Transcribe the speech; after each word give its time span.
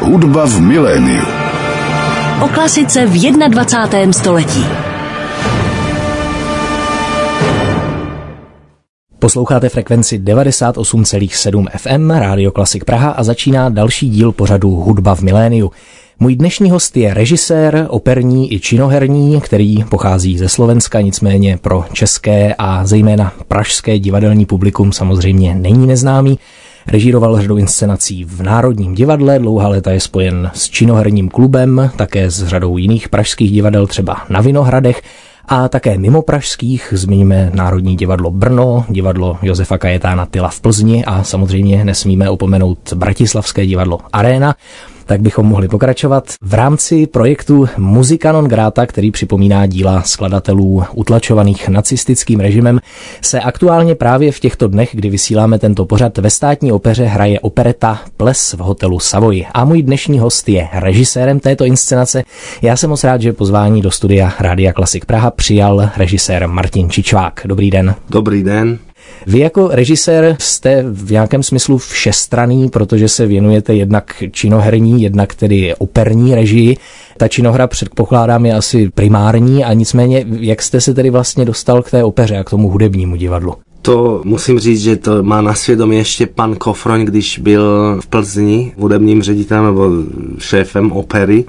Hudba 0.00 0.46
v 0.46 0.60
miléniu. 0.60 1.24
O 2.44 2.48
klasice 2.48 3.06
v 3.06 3.12
21. 3.48 4.12
století. 4.12 4.64
Posloucháte 9.18 9.68
frekvenci 9.68 10.18
98,7 10.18 11.66
FM 11.76 12.10
Rádio 12.10 12.50
Klasik 12.52 12.84
Praha 12.84 13.10
a 13.10 13.22
začíná 13.22 13.68
další 13.68 14.10
díl 14.10 14.32
pořadu 14.32 14.70
Hudba 14.70 15.14
v 15.14 15.20
miléniu. 15.20 15.70
Můj 16.20 16.36
dnešní 16.36 16.70
host 16.70 16.96
je 16.96 17.14
režisér, 17.14 17.86
operní 17.88 18.54
i 18.54 18.60
činoherní, 18.60 19.40
který 19.40 19.84
pochází 19.84 20.38
ze 20.38 20.48
Slovenska, 20.48 21.00
nicméně 21.00 21.58
pro 21.58 21.84
české 21.92 22.54
a 22.58 22.86
zejména 22.86 23.32
pražské 23.48 23.98
divadelní 23.98 24.46
publikum 24.46 24.92
samozřejmě 24.92 25.54
není 25.54 25.86
neznámý. 25.86 26.38
Režíroval 26.86 27.40
řadu 27.42 27.56
inscenací 27.56 28.24
v 28.24 28.42
Národním 28.42 28.94
divadle, 28.94 29.38
dlouhá 29.38 29.68
léta 29.68 29.90
je 29.90 30.00
spojen 30.00 30.50
s 30.54 30.70
činoherním 30.70 31.28
klubem, 31.28 31.90
také 31.96 32.30
s 32.30 32.46
řadou 32.46 32.76
jiných 32.76 33.08
pražských 33.08 33.52
divadel, 33.52 33.86
třeba 33.86 34.16
na 34.28 34.40
Vinohradech, 34.40 35.02
a 35.48 35.68
také 35.68 35.98
mimo 35.98 36.22
pražských 36.22 36.94
zmiňme 36.96 37.50
Národní 37.54 37.96
divadlo 37.96 38.30
Brno, 38.30 38.84
divadlo 38.88 39.38
Josefa 39.42 39.78
Kajetána 39.78 40.26
Tyla 40.26 40.48
v 40.48 40.60
Plzni 40.60 41.04
a 41.04 41.22
samozřejmě 41.22 41.84
nesmíme 41.84 42.30
opomenout 42.30 42.92
Bratislavské 42.92 43.66
divadlo 43.66 44.00
Arena 44.12 44.54
tak 45.06 45.20
bychom 45.20 45.46
mohli 45.46 45.68
pokračovat 45.68 46.24
v 46.42 46.54
rámci 46.54 47.06
projektu 47.06 47.68
Muzika 47.78 48.32
non 48.32 48.44
grata, 48.44 48.86
který 48.86 49.10
připomíná 49.10 49.66
díla 49.66 50.02
skladatelů 50.02 50.82
utlačovaných 50.94 51.68
nacistickým 51.68 52.40
režimem, 52.40 52.80
se 53.20 53.40
aktuálně 53.40 53.94
právě 53.94 54.32
v 54.32 54.40
těchto 54.40 54.68
dnech, 54.68 54.90
kdy 54.92 55.10
vysíláme 55.10 55.58
tento 55.58 55.84
pořad 55.84 56.18
ve 56.18 56.30
státní 56.30 56.72
opeře, 56.72 57.04
hraje 57.04 57.40
opereta 57.40 58.00
Ples 58.16 58.52
v 58.52 58.58
hotelu 58.58 59.00
Savoy. 59.00 59.46
A 59.54 59.64
můj 59.64 59.82
dnešní 59.82 60.18
host 60.18 60.48
je 60.48 60.68
režisérem 60.72 61.40
této 61.40 61.64
inscenace. 61.64 62.24
Já 62.62 62.76
jsem 62.76 62.90
moc 62.90 63.04
rád, 63.04 63.22
že 63.22 63.32
pozvání 63.32 63.82
do 63.82 63.90
studia 63.90 64.32
Rádia 64.40 64.72
Klasik 64.72 65.04
Praha 65.04 65.30
přijal 65.30 65.90
režisér 65.96 66.48
Martin 66.48 66.90
Čičvák. 66.90 67.40
Dobrý 67.44 67.70
den. 67.70 67.94
Dobrý 68.10 68.42
den. 68.42 68.78
Vy 69.26 69.38
jako 69.38 69.68
režisér 69.72 70.36
jste 70.38 70.84
v 70.92 71.10
nějakém 71.10 71.42
smyslu 71.42 71.78
všestraný, 71.78 72.68
protože 72.68 73.08
se 73.08 73.26
věnujete 73.26 73.74
jednak 73.74 74.22
činoherní, 74.30 75.02
jednak 75.02 75.34
tedy 75.34 75.74
operní 75.78 76.34
režii. 76.34 76.76
Ta 77.16 77.28
činohra 77.28 77.66
předpokládám 77.66 78.46
je 78.46 78.54
asi 78.54 78.90
primární 78.94 79.64
a 79.64 79.72
nicméně, 79.72 80.24
jak 80.28 80.62
jste 80.62 80.80
se 80.80 80.94
tedy 80.94 81.10
vlastně 81.10 81.44
dostal 81.44 81.82
k 81.82 81.90
té 81.90 82.04
opeře 82.04 82.38
a 82.38 82.44
k 82.44 82.50
tomu 82.50 82.68
hudebnímu 82.68 83.16
divadlu? 83.16 83.54
To 83.82 84.22
musím 84.24 84.58
říct, 84.58 84.80
že 84.80 84.96
to 84.96 85.22
má 85.22 85.40
na 85.40 85.54
svědomí 85.54 85.96
ještě 85.96 86.26
pan 86.26 86.56
Kofroň, 86.56 87.04
když 87.04 87.38
byl 87.38 87.96
v 88.00 88.06
Plzni 88.06 88.72
hudebním 88.78 89.22
ředitelem 89.22 89.64
nebo 89.64 89.90
šéfem 90.38 90.92
opery 90.92 91.44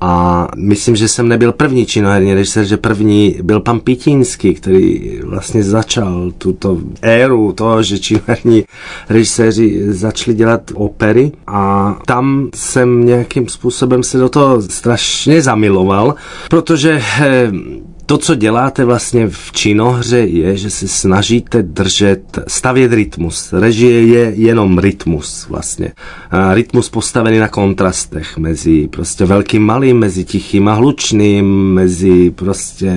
a 0.00 0.48
myslím, 0.56 0.96
že 0.96 1.08
jsem 1.08 1.28
nebyl 1.28 1.52
první 1.52 1.86
činoherní 1.86 2.34
režisér, 2.34 2.64
že 2.64 2.76
první 2.76 3.36
byl 3.42 3.60
pan 3.60 3.80
Pitínský, 3.80 4.54
který 4.54 5.12
vlastně 5.24 5.62
začal 5.62 6.32
tuto 6.38 6.78
éru 7.02 7.52
toho, 7.52 7.82
že 7.82 7.98
činoherní 7.98 8.64
režiséři 9.08 9.92
začali 9.92 10.36
dělat 10.36 10.70
opery. 10.74 11.32
A 11.46 11.94
tam 12.06 12.48
jsem 12.54 13.06
nějakým 13.06 13.48
způsobem 13.48 14.02
se 14.02 14.18
do 14.18 14.28
toho 14.28 14.62
strašně 14.62 15.42
zamiloval, 15.42 16.14
protože 16.50 17.02
eh, 17.20 17.50
to, 18.06 18.18
co 18.18 18.34
děláte 18.34 18.84
vlastně 18.84 19.28
v 19.28 19.52
činohře, 19.52 20.18
je, 20.18 20.56
že 20.56 20.70
se 20.70 20.88
snažíte 20.88 21.62
držet, 21.62 22.38
stavět 22.46 22.92
rytmus. 22.92 23.52
Režie 23.52 24.06
je 24.06 24.32
jenom 24.36 24.78
rytmus 24.78 25.46
vlastně. 25.48 25.92
A 26.30 26.54
rytmus 26.54 26.88
postavený 26.88 27.38
na 27.38 27.48
kontrastech 27.48 28.38
mezi 28.38 28.88
prostě 28.88 29.24
velkým 29.24 29.62
malým, 29.62 29.98
mezi 29.98 30.24
tichým 30.24 30.68
a 30.68 30.74
hlučným, 30.74 31.74
mezi 31.74 32.30
prostě 32.30 32.94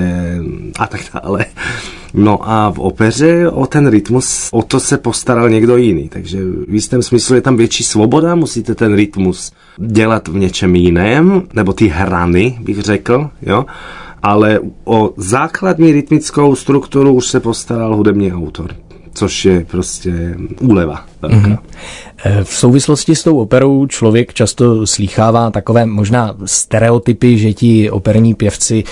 a 0.79 0.87
tak 0.87 1.01
dále. 1.13 1.45
No 2.13 2.49
a 2.49 2.69
v 2.69 2.79
opeře 2.79 3.49
o 3.49 3.65
ten 3.65 3.87
rytmus, 3.87 4.49
o 4.51 4.61
to 4.61 4.79
se 4.79 4.97
postaral 4.97 5.49
někdo 5.49 5.77
jiný. 5.77 6.09
Takže 6.09 6.39
v 6.67 6.73
jistém 6.73 7.01
smyslu 7.01 7.35
je 7.35 7.41
tam 7.41 7.57
větší 7.57 7.83
svoboda, 7.83 8.35
musíte 8.35 8.75
ten 8.75 8.95
rytmus 8.95 9.51
dělat 9.77 10.27
v 10.27 10.35
něčem 10.35 10.75
jiném, 10.75 11.41
nebo 11.53 11.73
ty 11.73 11.87
hrany, 11.87 12.57
bych 12.61 12.79
řekl, 12.79 13.29
jo 13.41 13.65
ale 14.23 14.59
o 14.83 15.13
základní 15.17 15.91
rytmickou 15.91 16.55
strukturu 16.55 17.13
už 17.13 17.27
se 17.27 17.39
postaral 17.39 17.95
hudební 17.95 18.33
autor 18.33 18.75
což 19.13 19.45
je 19.45 19.65
prostě 19.65 20.35
úleva 20.59 21.05
velká. 21.21 21.37
Mm-hmm. 21.37 21.57
V 22.43 22.53
souvislosti 22.53 23.15
s 23.15 23.23
tou 23.23 23.37
operou 23.37 23.85
člověk 23.85 24.33
často 24.33 24.87
slýchává 24.87 25.51
takové 25.51 25.85
možná 25.85 26.35
stereotypy, 26.45 27.37
že 27.37 27.53
ti 27.53 27.91
operní 27.91 28.33
pěvci 28.33 28.83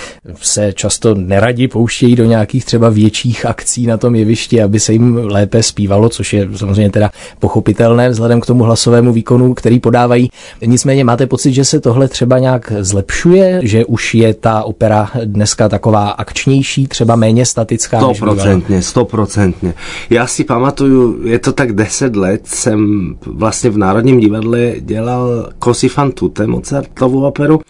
se 0.41 0.73
často 0.73 1.15
neradi 1.15 1.67
pouštějí 1.67 2.15
do 2.15 2.25
nějakých 2.25 2.65
třeba 2.65 2.89
větších 2.89 3.45
akcí 3.45 3.87
na 3.87 3.97
tom 3.97 4.15
jevišti, 4.15 4.61
aby 4.61 4.79
se 4.79 4.93
jim 4.93 5.15
lépe 5.15 5.63
zpívalo, 5.63 6.09
což 6.09 6.33
je 6.33 6.49
samozřejmě 6.55 6.91
teda 6.91 7.09
pochopitelné 7.39 8.09
vzhledem 8.09 8.41
k 8.41 8.45
tomu 8.45 8.63
hlasovému 8.63 9.13
výkonu, 9.13 9.53
který 9.53 9.79
podávají. 9.79 10.29
Nicméně 10.65 11.03
máte 11.03 11.27
pocit, 11.27 11.53
že 11.53 11.65
se 11.65 11.79
tohle 11.79 12.07
třeba 12.07 12.39
nějak 12.39 12.73
zlepšuje, 12.79 13.59
že 13.63 13.85
už 13.85 14.15
je 14.15 14.33
ta 14.33 14.63
opera 14.63 15.11
dneska 15.23 15.69
taková 15.69 16.09
akčnější, 16.09 16.87
třeba 16.87 17.15
méně 17.15 17.45
statická? 17.45 17.99
Stoprocentně, 17.99 18.81
stoprocentně. 18.81 19.73
Já 20.09 20.27
si 20.27 20.43
pamatuju, 20.43 21.27
je 21.27 21.39
to 21.39 21.53
tak 21.53 21.73
deset 21.73 22.15
let, 22.15 22.41
jsem 22.45 23.13
vlastně 23.25 23.69
v 23.69 23.77
Národním 23.77 24.19
divadle 24.19 24.73
dělal 24.79 25.49
Cosi 25.63 25.89
fan 25.89 26.11
tutte, 26.11 26.47
Mozartovu 26.47 27.25
operu 27.25 27.61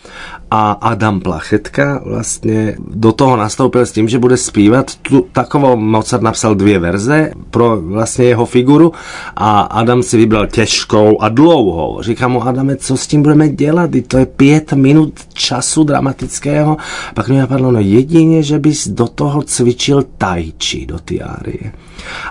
a 0.51 0.71
Adam 0.71 1.19
Plachetka 1.19 2.01
vlastně 2.05 2.75
do 2.79 3.11
toho 3.11 3.37
nastoupil 3.37 3.85
s 3.85 3.91
tím, 3.91 4.09
že 4.09 4.19
bude 4.19 4.37
zpívat. 4.37 4.95
Tu, 4.95 5.25
takovou 5.31 5.75
Mozart 5.75 6.23
napsal 6.23 6.55
dvě 6.55 6.79
verze 6.79 7.31
pro 7.51 7.81
vlastně 7.81 8.25
jeho 8.25 8.45
figuru 8.45 8.91
a 9.35 9.61
Adam 9.61 10.03
si 10.03 10.17
vybral 10.17 10.47
těžkou 10.47 11.21
a 11.21 11.29
dlouhou. 11.29 12.01
Říkám 12.01 12.31
mu, 12.31 12.47
Adame, 12.47 12.75
co 12.75 12.97
s 12.97 13.07
tím 13.07 13.21
budeme 13.23 13.49
dělat? 13.49 13.89
To 14.07 14.17
je 14.17 14.25
pět 14.25 14.73
minut 14.73 15.13
času 15.33 15.83
dramatického. 15.83 16.77
Pak 17.13 17.29
mi 17.29 17.37
napadlo, 17.37 17.71
no 17.71 17.79
jedině, 17.79 18.43
že 18.43 18.59
bys 18.59 18.87
do 18.87 19.07
toho 19.07 19.41
cvičil 19.41 20.03
tajči 20.17 20.85
do 20.85 20.99
ty 20.99 21.21
árie. 21.21 21.71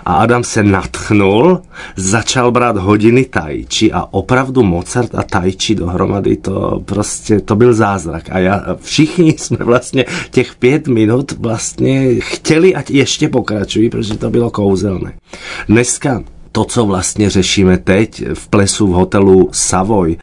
A 0.05 0.13
Adam 0.13 0.43
se 0.43 0.63
natchnul, 0.63 1.61
začal 1.95 2.51
brát 2.51 2.77
hodiny 2.77 3.06
tajči 3.25 3.91
a 3.91 4.07
opravdu 4.11 4.63
Mozart 4.63 5.15
a 5.15 5.23
tajči 5.23 5.75
dohromady 5.75 6.35
to 6.35 6.81
prostě, 6.85 7.39
to 7.39 7.55
byl 7.55 7.73
zázrak. 7.73 8.29
A 8.29 8.39
já, 8.39 8.75
všichni 8.81 9.35
jsme 9.37 9.57
vlastně 9.59 10.05
těch 10.31 10.55
pět 10.55 10.87
minut 10.87 11.31
vlastně 11.31 12.15
chtěli, 12.19 12.75
ať 12.75 12.89
ještě 12.89 13.29
pokračují, 13.29 13.89
protože 13.89 14.17
to 14.17 14.29
bylo 14.29 14.51
kouzelné. 14.51 15.13
Dneska 15.69 16.23
to, 16.57 16.65
co 16.65 16.85
vlastně 16.85 17.29
řešíme 17.29 17.77
teď 17.77 18.23
v 18.33 18.47
plesu 18.47 18.87
v 18.87 18.91
hotelu 18.91 19.49
Savoy. 19.51 20.17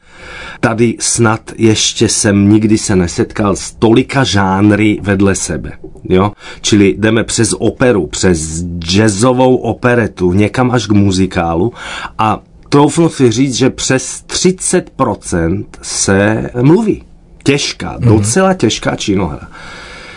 Tady 0.61 0.97
snad 1.01 1.53
ještě 1.57 2.09
jsem 2.09 2.49
nikdy 2.49 2.79
se 2.79 2.97
nesetkal 2.97 3.57
s 3.57 3.73
tolika 3.73 4.25
žánry 4.25 4.99
vedle 5.03 5.35
sebe. 5.35 5.73
Jo? 6.05 6.33
Čili 6.61 6.95
jdeme 6.99 7.25
přes 7.25 7.55
operu, 7.59 8.07
přes 8.07 8.65
jazzovou 8.79 9.57
operetu, 9.57 10.33
někam 10.33 10.71
až 10.71 10.87
k 10.87 10.93
muzikálu 10.93 11.73
a 12.19 12.43
troufnu 12.75 13.09
si 13.09 13.31
říct, 13.31 13.55
že 13.55 13.71
přes 13.71 14.25
30% 14.27 15.65
se 15.83 16.51
mluví. 16.63 17.03
Těžká, 17.45 17.99
mm-hmm. 17.99 18.09
docela 18.09 18.55
těžká 18.55 18.97
činohra. 18.97 19.49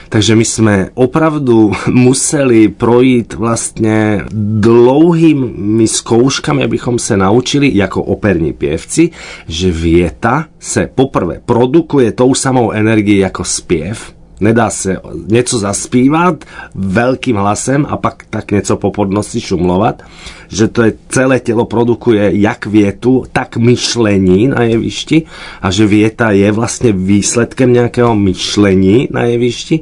Takže 0.10 0.36
my 0.36 0.46
jsme 0.46 0.90
opravdu 0.94 1.72
museli 1.92 2.68
projít 2.68 3.34
vlastně 3.34 4.22
dlouhými 4.32 5.88
zkouškami, 5.88 6.64
abychom 6.64 7.00
se 7.00 7.18
naučili 7.18 7.72
jako 7.74 8.04
operní 8.04 8.54
pěvci, 8.54 9.10
že 9.48 9.72
věta 9.72 10.46
se 10.60 10.90
poprvé 10.96 11.42
produkuje 11.46 12.12
tou 12.12 12.34
samou 12.34 12.72
energií 12.72 13.18
jako 13.18 13.44
zpěv, 13.44 14.18
Nedá 14.40 14.70
se 14.70 14.98
něco 15.28 15.60
zaspívat 15.60 16.46
velkým 16.76 17.36
hlasem 17.36 17.86
a 17.90 17.98
pak 17.98 18.24
tak 18.30 18.52
něco 18.52 18.78
po 18.78 18.92
podnosi 18.92 19.42
šumlovat, 19.42 20.04
že 20.50 20.68
to 20.68 20.82
je 20.82 20.94
celé 21.10 21.40
tělo 21.40 21.66
produkuje 21.66 22.32
jak 22.34 22.66
větu, 22.66 23.24
tak 23.32 23.58
myšlení 23.58 24.48
na 24.48 24.64
jevišti 24.64 25.24
a 25.62 25.72
že 25.72 25.88
věta 25.88 26.32
je 26.32 26.52
vlastně 26.52 26.92
výsledkem 26.92 27.74
nějakého 27.74 28.16
myšlení 28.16 29.08
na 29.12 29.24
jevišti 29.24 29.80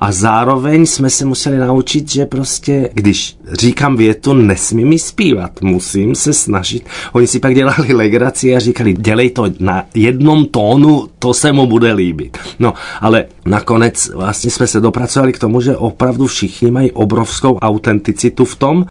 a 0.00 0.12
zároveň 0.12 0.86
jsme 0.86 1.10
se 1.10 1.24
museli 1.24 1.58
naučit, 1.58 2.12
že 2.12 2.26
prostě, 2.26 2.90
když 2.92 3.36
říkám 3.52 3.96
větu, 3.96 4.34
nesmím 4.34 4.88
mi 4.88 4.98
zpívat, 4.98 5.62
musím 5.62 6.14
se 6.14 6.32
snažit. 6.32 6.86
Oni 7.12 7.26
si 7.26 7.38
pak 7.38 7.54
dělali 7.54 7.92
legraci 7.92 8.56
a 8.56 8.60
říkali, 8.60 8.92
dělej 8.92 9.30
to 9.30 9.44
na 9.60 9.84
jednom 9.94 10.46
tónu, 10.46 11.08
to 11.18 11.34
se 11.34 11.52
mu 11.52 11.66
bude 11.66 11.92
líbit. 11.92 12.38
No, 12.58 12.74
ale 13.00 13.24
nakonec 13.46 14.10
vlastně 14.14 14.50
jsme 14.50 14.66
se 14.66 14.80
dopracovali 14.80 15.32
k 15.32 15.38
tomu, 15.38 15.60
že 15.60 15.76
opravdu 15.76 16.26
všichni 16.26 16.70
mají 16.70 16.92
obrovskou 16.92 17.58
autenticitu 17.58 18.44
v 18.44 18.56
tom, 18.56 18.84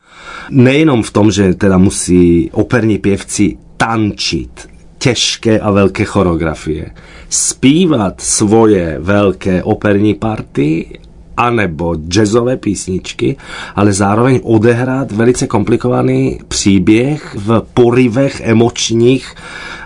nejenom 0.49 0.92
v 1.01 1.11
tom, 1.11 1.31
že 1.31 1.53
teda 1.53 1.77
musí 1.77 2.49
operní 2.53 2.97
pěvci 2.97 3.57
tančit, 3.77 4.69
těžké 4.97 5.59
a 5.59 5.71
velké 5.71 6.05
choreografie. 6.05 6.91
Zpívat 7.29 8.21
svoje 8.21 8.97
velké 8.99 9.63
operní 9.63 10.13
party 10.13 10.99
anebo 11.37 11.95
jazzové 11.95 12.57
písničky, 12.57 13.35
ale 13.75 13.93
zároveň 13.93 14.39
odehrát 14.43 15.11
velice 15.11 15.47
komplikovaný 15.47 16.39
příběh 16.47 17.35
v 17.35 17.61
porivech 17.73 18.41
emočních, 18.45 19.35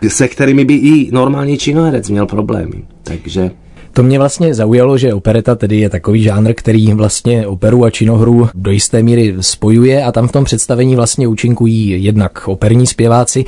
se 0.07 0.27
kterými 0.27 0.65
by 0.65 0.73
i 0.73 1.11
normální 1.11 1.57
činoherec 1.57 2.09
měl 2.09 2.25
problémy. 2.25 2.83
Takže 3.03 3.51
to 3.97 4.03
mě 4.03 4.19
vlastně 4.19 4.53
zaujalo, 4.53 4.97
že 4.97 5.13
opereta 5.13 5.55
tedy 5.55 5.77
je 5.77 5.89
takový 5.89 6.23
žánr, 6.23 6.53
který 6.53 6.93
vlastně 6.93 7.47
operu 7.47 7.85
a 7.85 7.89
činohru 7.89 8.49
do 8.53 8.71
jisté 8.71 9.03
míry 9.03 9.35
spojuje 9.41 10.03
a 10.03 10.11
tam 10.11 10.27
v 10.27 10.31
tom 10.31 10.43
představení 10.43 10.95
vlastně 10.95 11.27
účinkují 11.27 12.03
jednak 12.03 12.47
operní 12.47 12.87
zpěváci. 12.87 13.45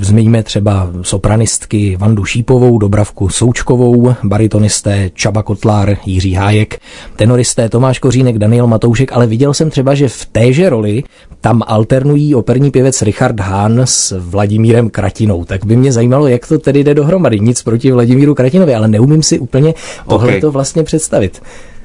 Zmíníme 0.00 0.42
třeba 0.42 0.90
sopranistky 1.02 1.96
Vandu 1.96 2.24
Šípovou, 2.24 2.78
Dobravku 2.78 3.28
Součkovou, 3.28 4.14
baritonisté 4.24 5.10
Čaba 5.14 5.42
Kotlár, 5.42 5.96
Jiří 6.06 6.34
Hájek, 6.34 6.80
tenoristé 7.16 7.68
Tomáš 7.68 7.98
Kořínek, 7.98 8.38
Daniel 8.38 8.66
Matoušek, 8.66 9.12
ale 9.12 9.26
viděl 9.26 9.54
jsem 9.54 9.70
třeba, 9.70 9.94
že 9.94 10.08
v 10.08 10.26
téže 10.26 10.70
roli 10.70 11.02
tam 11.40 11.62
alternují 11.66 12.34
operní 12.34 12.70
pěvec 12.70 13.02
Richard 13.02 13.40
Hahn 13.40 13.80
s 13.84 14.18
Vladimírem 14.18 14.90
Kratinou. 14.90 15.44
Tak 15.44 15.64
by 15.64 15.76
mě 15.76 15.92
zajímalo, 15.92 16.26
jak 16.26 16.48
to 16.48 16.58
tedy 16.58 16.84
jde 16.84 16.94
dohromady. 16.94 17.40
Nic 17.40 17.62
proti 17.62 17.92
Vladimíru 17.92 18.34
Kratinovi, 18.34 18.74
ale 18.74 18.88
neumím 18.88 19.22
si 19.22 19.38
úplně 19.38 19.74
tohle 20.08 20.28
okay. 20.28 20.40
to 20.40 20.50
vlastně 20.50 20.82
představit. 20.82 21.42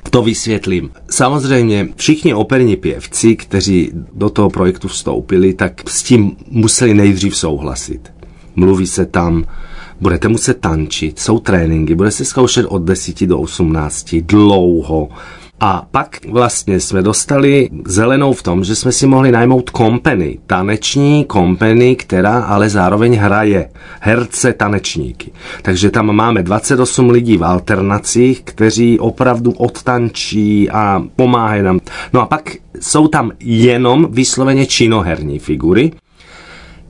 To 0.09 0.21
vysvětlím. 0.21 0.89
Samozřejmě 1.09 1.87
všichni 1.95 2.33
operní 2.33 2.75
pěvci, 2.75 3.35
kteří 3.35 3.91
do 4.13 4.29
toho 4.29 4.49
projektu 4.49 4.87
vstoupili, 4.87 5.53
tak 5.53 5.89
s 5.89 6.03
tím 6.03 6.35
museli 6.49 6.93
nejdřív 6.93 7.37
souhlasit. 7.37 8.13
Mluví 8.55 8.87
se 8.87 9.05
tam, 9.05 9.43
budete 10.01 10.27
muset 10.27 10.59
tančit, 10.59 11.19
jsou 11.19 11.39
tréninky, 11.39 11.95
bude 11.95 12.11
se 12.11 12.25
zkoušet 12.25 12.65
od 12.65 12.81
10 12.81 13.25
do 13.25 13.39
18, 13.39 14.15
dlouho. 14.15 15.09
A 15.59 15.87
pak 15.91 16.17
vlastně 16.29 16.79
jsme 16.79 17.01
dostali 17.01 17.69
zelenou 17.85 18.33
v 18.33 18.43
tom, 18.43 18.63
že 18.63 18.75
jsme 18.75 18.91
si 18.91 19.07
mohli 19.07 19.31
najmout 19.31 19.69
kompeny, 19.69 20.39
taneční 20.47 21.25
kompeny, 21.25 21.95
která 21.95 22.39
ale 22.39 22.69
zároveň 22.69 23.15
hraje 23.15 23.69
herce 23.99 24.53
tanečníky. 24.53 25.31
Takže 25.61 25.91
tam 25.91 26.15
máme 26.15 26.43
28 26.43 27.09
lidí 27.09 27.37
v 27.37 27.43
alternacích, 27.43 28.41
kteří 28.43 28.99
opravdu 28.99 29.51
odtančí 29.51 30.69
a 30.69 31.03
pomáhají 31.15 31.63
nám. 31.63 31.79
No 32.13 32.21
a 32.21 32.25
pak 32.25 32.55
jsou 32.79 33.07
tam 33.07 33.31
jenom 33.39 34.07
vysloveně 34.11 34.65
činoherní 34.65 35.39
figury, 35.39 35.91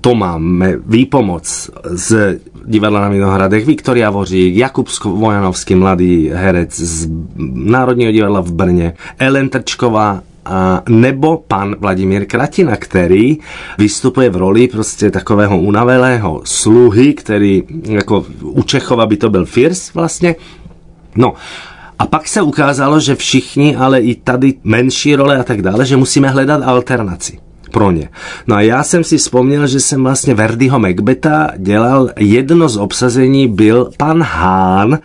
to 0.06 0.16
máme. 0.16 0.78
Výpomoc 0.86 1.70
z 1.86 2.40
divadla 2.66 3.00
na 3.02 3.10
Vinohradech, 3.10 3.66
Viktoria 3.66 4.10
Vořík, 4.10 4.56
Jakub 4.56 4.90
Vojanovský, 5.04 5.76
mladý 5.76 6.30
herec 6.34 6.80
z 6.80 7.10
Národního 7.54 8.12
divadla 8.12 8.42
v 8.42 8.54
Brně, 8.54 8.94
Ellen 9.20 9.50
Trčková 9.50 10.22
a 10.46 10.84
nebo 10.90 11.44
pan 11.48 11.76
Vladimír 11.80 12.26
Kratina, 12.26 12.76
který 12.76 13.38
vystupuje 13.78 14.30
v 14.30 14.36
roli 14.36 14.68
prostě 14.68 15.12
takového 15.12 15.60
unavelého 15.60 16.42
sluhy, 16.44 17.14
který 17.14 17.64
jako 17.84 18.26
u 18.42 18.64
Čechova 18.64 19.06
by 19.06 19.18
to 19.18 19.30
byl 19.30 19.46
Firs 19.46 19.94
vlastně. 19.94 20.36
No, 21.16 21.34
a 22.00 22.08
pak 22.08 22.28
se 22.28 22.42
ukázalo, 22.42 23.00
že 23.00 23.16
všichni, 23.16 23.76
ale 23.76 24.00
i 24.00 24.16
tady 24.16 24.54
menší 24.64 25.16
role 25.16 25.38
a 25.38 25.44
tak 25.44 25.62
dále, 25.62 25.86
že 25.86 25.98
musíme 25.98 26.30
hledat 26.30 26.62
alternaci 26.64 27.45
pro 27.76 27.92
ně. 27.92 28.10
No 28.48 28.56
a 28.56 28.62
já 28.62 28.84
jsem 28.84 29.04
si 29.04 29.18
vzpomněl, 29.18 29.68
že 29.68 29.80
jsem 29.80 30.04
vlastně 30.04 30.34
Verdiho 30.34 30.80
Macbeta 30.80 31.52
dělal, 31.58 32.10
jedno 32.20 32.70
z 32.70 32.78
obsazení 32.78 33.48
byl 33.48 33.92
pan 33.98 34.24
Hán, 34.24 35.00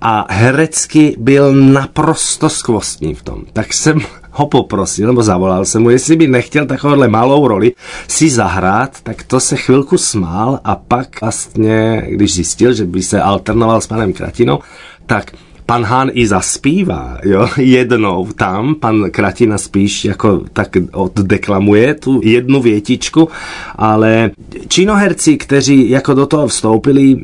a 0.00 0.26
herecky 0.30 1.16
byl 1.18 1.52
naprosto 1.54 2.48
skvostní 2.48 3.14
v 3.14 3.22
tom. 3.22 3.42
Tak 3.52 3.72
jsem 3.72 3.98
ho 4.30 4.46
poprosil, 4.46 5.06
nebo 5.06 5.22
zavolal 5.22 5.64
jsem 5.64 5.82
mu, 5.82 5.90
jestli 5.90 6.16
by 6.16 6.26
nechtěl 6.26 6.66
takovouhle 6.66 7.08
malou 7.08 7.48
roli 7.48 7.72
si 8.08 8.30
zahrát, 8.30 9.00
tak 9.02 9.22
to 9.22 9.40
se 9.40 9.56
chvilku 9.56 9.98
smál 9.98 10.60
a 10.64 10.76
pak 10.76 11.20
vlastně, 11.20 12.06
když 12.08 12.34
zjistil, 12.34 12.72
že 12.72 12.84
by 12.84 13.02
se 13.02 13.22
alternoval 13.22 13.80
s 13.80 13.86
panem 13.86 14.12
Kratinou, 14.12 14.58
tak 15.06 15.32
pan 15.66 15.84
Hán 15.84 16.10
i 16.12 16.26
zaspívá, 16.26 17.18
jo, 17.24 17.48
jednou 17.56 18.26
tam, 18.26 18.74
pan 18.74 19.10
Kratina 19.10 19.58
spíš 19.58 20.04
jako 20.04 20.42
tak 20.52 20.68
oddeklamuje 20.92 21.94
tu 21.94 22.20
jednu 22.24 22.62
větičku, 22.62 23.28
ale 23.76 24.30
činoherci, 24.68 25.36
kteří 25.36 25.90
jako 25.90 26.14
do 26.14 26.26
toho 26.26 26.46
vstoupili, 26.48 27.16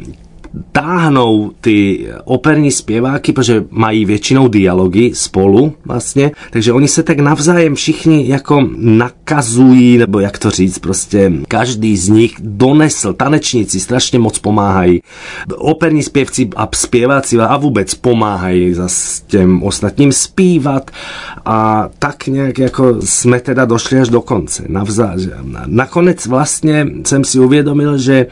táhnou 0.73 1.51
ty 1.61 2.07
operní 2.25 2.71
zpěváky, 2.71 3.33
protože 3.33 3.65
mají 3.71 4.05
většinou 4.05 4.49
dialogy 4.49 5.11
spolu 5.15 5.73
vlastně, 5.85 6.31
takže 6.51 6.73
oni 6.73 6.89
se 6.89 7.03
tak 7.03 7.19
navzájem 7.19 7.75
všichni 7.75 8.29
jako 8.29 8.69
nakazují, 8.77 9.99
nebo 9.99 10.21
jak 10.21 10.39
to 10.39 10.51
říct, 10.51 10.79
prostě 10.79 11.33
každý 11.49 11.97
z 11.97 12.09
nich 12.09 12.35
donesl, 12.41 13.13
tanečníci 13.13 13.81
strašně 13.81 14.19
moc 14.19 14.39
pomáhají, 14.39 15.03
operní 15.57 16.03
zpěvci 16.03 16.49
a 16.57 16.69
zpěváci 16.75 17.39
a 17.39 17.57
vůbec 17.57 17.95
pomáhají 17.95 18.75
s 18.87 19.21
těm 19.21 19.63
ostatním 19.63 20.13
zpívat 20.13 20.91
a 21.45 21.89
tak 21.99 22.27
nějak 22.27 22.59
jako 22.59 22.97
jsme 23.01 23.41
teda 23.41 23.65
došli 23.65 24.01
až 24.01 24.09
do 24.09 24.21
konce. 24.21 24.65
Navzájem. 24.69 25.59
Nakonec 25.67 26.27
vlastně 26.27 26.87
jsem 27.07 27.25
si 27.25 27.39
uvědomil, 27.39 27.99
že 27.99 28.27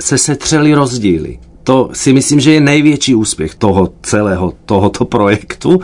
se 0.00 0.18
setřeli 0.18 0.74
rozdíly 0.74 1.38
to 1.64 1.90
si 1.92 2.12
myslím, 2.12 2.40
že 2.40 2.52
je 2.52 2.60
největší 2.60 3.14
úspěch 3.14 3.54
toho 3.54 3.92
celého 4.02 4.52
tohoto 4.66 5.04
projektu, 5.04 5.80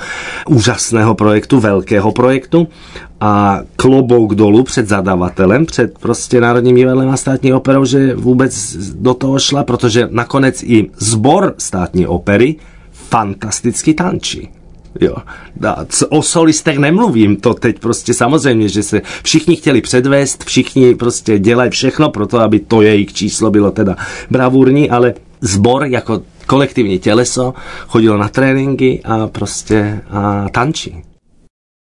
úžasného 0.48 1.14
projektu, 1.14 1.60
velkého 1.60 2.12
projektu 2.12 2.68
a 3.20 3.60
klobouk 3.76 4.34
dolů 4.34 4.62
před 4.62 4.88
zadavatelem, 4.88 5.66
před 5.66 5.98
prostě 5.98 6.40
Národním 6.40 6.76
divadlem 6.76 7.08
a 7.08 7.16
státní 7.16 7.52
operou, 7.52 7.84
že 7.84 8.14
vůbec 8.14 8.76
do 8.76 9.14
toho 9.14 9.38
šla, 9.38 9.64
protože 9.64 10.08
nakonec 10.10 10.62
i 10.62 10.90
zbor 10.96 11.54
státní 11.58 12.06
opery 12.06 12.56
fantasticky 12.92 13.94
tančí. 13.94 14.48
Jo. 15.00 15.16
O 16.08 16.22
solistech 16.22 16.78
nemluvím, 16.78 17.36
to 17.36 17.54
teď 17.54 17.78
prostě 17.78 18.14
samozřejmě, 18.14 18.68
že 18.68 18.82
se 18.82 19.02
všichni 19.22 19.56
chtěli 19.56 19.80
předvést, 19.80 20.44
všichni 20.44 20.94
prostě 20.94 21.38
dělají 21.38 21.70
všechno 21.70 22.10
pro 22.10 22.26
to, 22.26 22.38
aby 22.38 22.58
to 22.58 22.82
jejich 22.82 23.12
číslo 23.12 23.50
bylo 23.50 23.70
teda 23.70 23.96
bravurní, 24.30 24.90
ale 24.90 25.14
zbor 25.40 25.87
jako 25.87 26.23
kolektivní 26.47 26.99
těleso 26.99 27.54
chodilo 27.88 28.18
na 28.18 28.28
tréninky 28.28 29.00
a 29.04 29.26
prostě 29.26 30.00
a 30.11 30.49
tančí. 30.49 31.02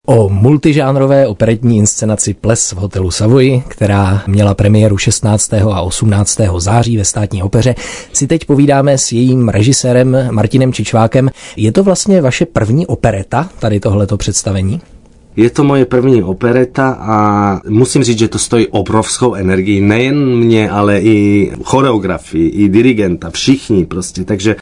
O 0.06 0.28
multižánrové 0.28 1.26
operetní 1.26 1.78
inscenaci 1.78 2.34
Ples 2.34 2.72
v 2.72 2.76
hotelu 2.76 3.10
Savoy, 3.10 3.62
která 3.68 4.22
měla 4.26 4.54
premiéru 4.54 4.98
16. 4.98 5.54
a 5.54 5.80
18. 5.80 6.40
září 6.58 6.96
ve 6.96 7.04
státní 7.04 7.42
opeře, 7.42 7.74
si 8.12 8.26
teď 8.26 8.44
povídáme 8.44 8.98
s 8.98 9.12
jejím 9.12 9.48
režisérem 9.48 10.28
Martinem 10.30 10.72
Čičvákem. 10.72 11.30
Je 11.56 11.72
to 11.72 11.82
vlastně 11.82 12.22
vaše 12.22 12.46
první 12.46 12.86
opereta, 12.86 13.48
tady 13.58 13.80
tohleto 13.80 14.16
představení? 14.16 14.80
Je 15.36 15.50
to 15.50 15.64
moje 15.64 15.84
první 15.84 16.22
opereta 16.22 16.96
a 17.00 17.60
musím 17.68 18.02
říct, 18.04 18.18
že 18.18 18.28
to 18.28 18.38
stojí 18.38 18.66
obrovskou 18.66 19.34
energii. 19.34 19.80
Nejen 19.80 20.36
mě, 20.36 20.70
ale 20.70 21.00
i 21.00 21.50
choreografii, 21.64 22.48
i 22.48 22.68
dirigenta, 22.68 23.30
všichni 23.30 23.86
prostě. 23.86 24.24
Takže 24.24 24.56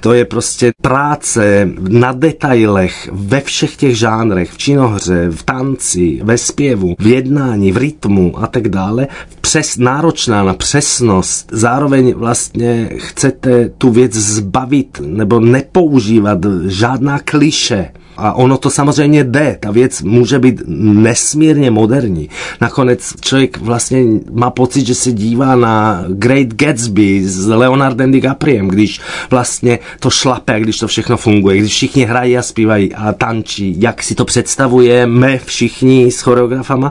to 0.00 0.12
je 0.12 0.24
prostě 0.24 0.72
práce 0.82 1.68
na 1.88 2.12
detailech 2.12 3.08
ve 3.12 3.40
všech 3.40 3.76
těch 3.76 3.98
žánrech, 3.98 4.50
v 4.50 4.58
činohře, 4.58 5.28
v 5.30 5.42
tanci, 5.42 6.20
ve 6.24 6.38
zpěvu, 6.38 6.94
v 6.98 7.06
jednání, 7.06 7.72
v 7.72 7.76
rytmu 7.76 8.32
a 8.42 8.46
tak 8.46 8.68
dále. 8.68 9.06
Přes, 9.40 9.76
náročná 9.76 10.44
na 10.44 10.54
přesnost. 10.54 11.48
Zároveň 11.52 12.14
vlastně 12.14 12.90
chcete 12.96 13.68
tu 13.78 13.90
věc 13.90 14.12
zbavit 14.12 15.00
nebo 15.04 15.40
nepoužívat 15.40 16.38
žádná 16.66 17.18
kliše 17.18 17.88
a 18.16 18.32
ono 18.32 18.56
to 18.58 18.70
samozřejmě 18.70 19.24
jde, 19.24 19.56
ta 19.60 19.70
věc 19.70 20.02
může 20.02 20.38
být 20.38 20.62
nesmírně 20.66 21.70
moderní. 21.70 22.28
Nakonec 22.60 23.14
člověk 23.20 23.58
vlastně 23.58 24.04
má 24.32 24.50
pocit, 24.50 24.86
že 24.86 24.94
se 24.94 25.12
dívá 25.12 25.56
na 25.56 26.04
Great 26.08 26.46
Gatsby 26.46 27.22
s 27.24 27.46
Leonardem 27.46 28.12
DiCapriem, 28.12 28.68
když 28.68 29.00
vlastně 29.30 29.78
to 30.00 30.10
šlape, 30.10 30.60
když 30.60 30.78
to 30.78 30.86
všechno 30.86 31.16
funguje, 31.16 31.58
když 31.58 31.72
všichni 31.72 32.04
hrají 32.04 32.38
a 32.38 32.42
zpívají 32.42 32.94
a 32.94 33.12
tančí, 33.12 33.80
jak 33.80 34.02
si 34.02 34.14
to 34.14 34.24
představujeme 34.24 35.38
všichni 35.44 36.10
s 36.10 36.20
choreografama. 36.20 36.90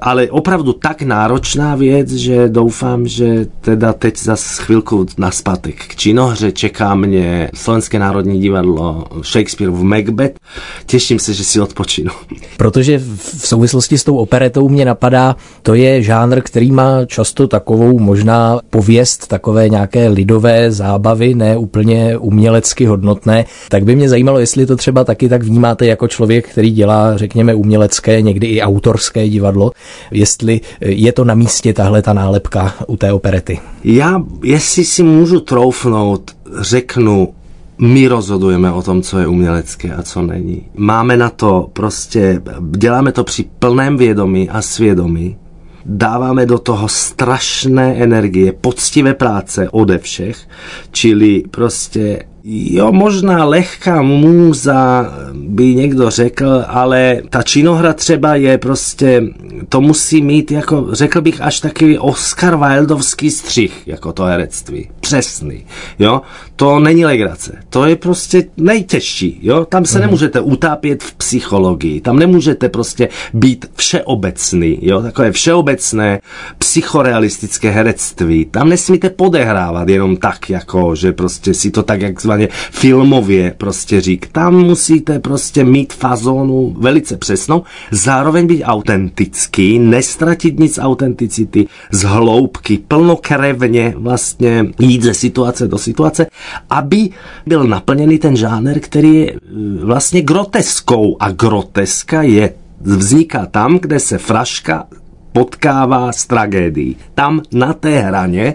ale 0.00 0.30
opravdu 0.30 0.72
tak 0.72 1.02
náročná 1.02 1.74
věc, 1.74 2.12
že 2.12 2.48
doufám, 2.48 3.08
že 3.08 3.46
teda 3.60 3.92
teď 3.92 4.18
za 4.18 4.36
chvilku 4.36 5.06
naspátek 5.18 5.74
k 5.74 5.96
činohře 5.96 6.52
čeká 6.52 6.94
mě 6.94 7.50
Slovenské 7.54 7.98
národní 7.98 8.40
divadlo 8.40 9.04
Shakespeare 9.22 9.70
v 9.70 9.82
Macbeth. 9.82 10.38
Těším 10.86 11.18
se, 11.18 11.34
že 11.34 11.44
si 11.44 11.60
odpočinu. 11.60 12.10
Protože 12.56 12.98
v 13.16 13.46
souvislosti 13.46 13.98
s 13.98 14.04
tou 14.04 14.16
operetou 14.16 14.68
mě 14.68 14.84
napadá, 14.84 15.36
to 15.62 15.74
je 15.74 16.02
žánr, 16.02 16.40
který 16.40 16.72
má 16.72 17.04
často 17.04 17.48
takovou 17.48 17.98
možná 17.98 18.60
pověst, 18.70 19.26
takové 19.26 19.68
nějaké 19.68 20.08
lidové 20.08 20.72
zábavy, 20.72 21.34
ne 21.34 21.56
úplně 21.56 22.18
umělecky 22.18 22.86
hodnotné. 22.86 23.44
Tak 23.68 23.84
by 23.84 23.96
mě 23.96 24.08
zajímalo, 24.08 24.38
jestli 24.38 24.66
to 24.66 24.76
třeba 24.76 25.04
taky 25.04 25.28
tak 25.28 25.42
vnímáte 25.42 25.86
jako 25.86 26.08
člověk, 26.08 26.48
který 26.48 26.70
dělá, 26.70 27.16
řekněme, 27.16 27.54
umělecké, 27.54 28.22
někdy 28.22 28.46
i 28.46 28.62
autorské 28.62 29.28
divadlo, 29.28 29.70
jestli 30.10 30.60
je 30.80 31.12
to 31.12 31.24
na 31.24 31.34
místě 31.34 31.72
tahle 31.72 32.02
ta 32.02 32.12
nálepka 32.12 32.74
u 32.86 32.96
té 32.96 33.12
operety. 33.12 33.60
Já, 33.84 34.22
jestli 34.44 34.84
si 34.84 35.02
můžu 35.02 35.40
troufnout, 35.40 36.30
řeknu, 36.60 37.28
my 37.78 38.08
rozhodujeme 38.08 38.72
o 38.72 38.82
tom, 38.82 39.02
co 39.02 39.18
je 39.18 39.26
umělecké 39.26 39.94
a 39.94 40.02
co 40.02 40.22
není. 40.22 40.66
Máme 40.76 41.16
na 41.16 41.30
to 41.30 41.70
prostě, 41.72 42.42
děláme 42.60 43.12
to 43.12 43.24
při 43.24 43.44
plném 43.58 43.96
vědomí 43.96 44.50
a 44.50 44.62
svědomí. 44.62 45.36
Dáváme 45.84 46.46
do 46.46 46.58
toho 46.58 46.88
strašné 46.88 47.94
energie, 47.94 48.52
poctivé 48.52 49.14
práce 49.14 49.70
ode 49.70 49.98
všech, 49.98 50.48
čili 50.90 51.42
prostě 51.50 52.22
Jo, 52.50 52.92
možná 52.92 53.44
lehká 53.44 54.02
můza 54.02 55.12
by 55.32 55.74
někdo 55.74 56.10
řekl, 56.10 56.64
ale 56.66 57.22
ta 57.30 57.42
činohra 57.42 57.92
třeba 57.92 58.34
je 58.34 58.58
prostě, 58.58 59.22
to 59.68 59.80
musí 59.80 60.22
mít 60.22 60.50
jako, 60.50 60.88
řekl 60.92 61.20
bych, 61.20 61.40
až 61.40 61.60
takový 61.60 61.98
Oscar 61.98 62.56
Wildovský 62.56 63.30
střih, 63.30 63.82
jako 63.86 64.12
to 64.12 64.22
herectví. 64.22 64.88
Přesný, 65.00 65.64
jo. 65.98 66.20
To 66.56 66.78
není 66.78 67.04
legrace. 67.04 67.52
To 67.70 67.84
je 67.84 67.96
prostě 67.96 68.44
nejtěžší, 68.56 69.38
jo. 69.42 69.64
Tam 69.64 69.84
se 69.84 69.98
mm. 69.98 70.04
nemůžete 70.04 70.40
utápět 70.40 71.02
v 71.02 71.14
psychologii. 71.14 72.00
Tam 72.00 72.18
nemůžete 72.18 72.68
prostě 72.68 73.08
být 73.34 73.66
všeobecný, 73.76 74.78
jo. 74.82 75.02
Takové 75.02 75.32
všeobecné 75.32 76.20
psychorealistické 76.58 77.70
herectví. 77.70 78.44
Tam 78.44 78.68
nesmíte 78.68 79.10
podehrávat 79.10 79.88
jenom 79.88 80.16
tak, 80.16 80.50
jako, 80.50 80.94
že 80.94 81.12
prostě 81.12 81.54
si 81.54 81.70
to 81.70 81.82
tak, 81.82 82.00
jak 82.00 82.20
takzvaně 82.38 82.48
filmově 82.70 83.54
prostě 83.58 84.00
řík. 84.00 84.28
Tam 84.32 84.54
musíte 84.54 85.18
prostě 85.18 85.64
mít 85.64 85.92
fazónu 85.92 86.76
velice 86.78 87.16
přesnou, 87.16 87.62
zároveň 87.90 88.46
být 88.46 88.64
autentický, 88.64 89.78
nestratit 89.78 90.58
nic 90.58 90.78
autenticity, 90.78 91.66
z 91.90 92.02
hloubky, 92.02 92.78
plnokrevně 92.88 93.94
vlastně 93.96 94.66
jít 94.78 95.02
ze 95.02 95.14
situace 95.14 95.68
do 95.68 95.78
situace, 95.78 96.26
aby 96.70 97.10
byl 97.46 97.64
naplněný 97.64 98.18
ten 98.18 98.36
žáner, 98.36 98.80
který 98.80 99.14
je 99.14 99.32
e, 99.32 99.36
vlastně 99.84 100.22
groteskou 100.22 101.16
a 101.20 101.30
groteska 101.30 102.22
je 102.22 102.54
vzniká 102.80 103.46
tam, 103.46 103.78
kde 103.78 104.00
se 104.00 104.18
fraška 104.18 104.86
potkává 105.32 106.12
s 106.12 106.26
tragédií. 106.26 106.96
Tam 107.14 107.42
na 107.52 107.72
té 107.72 108.00
hraně 108.00 108.54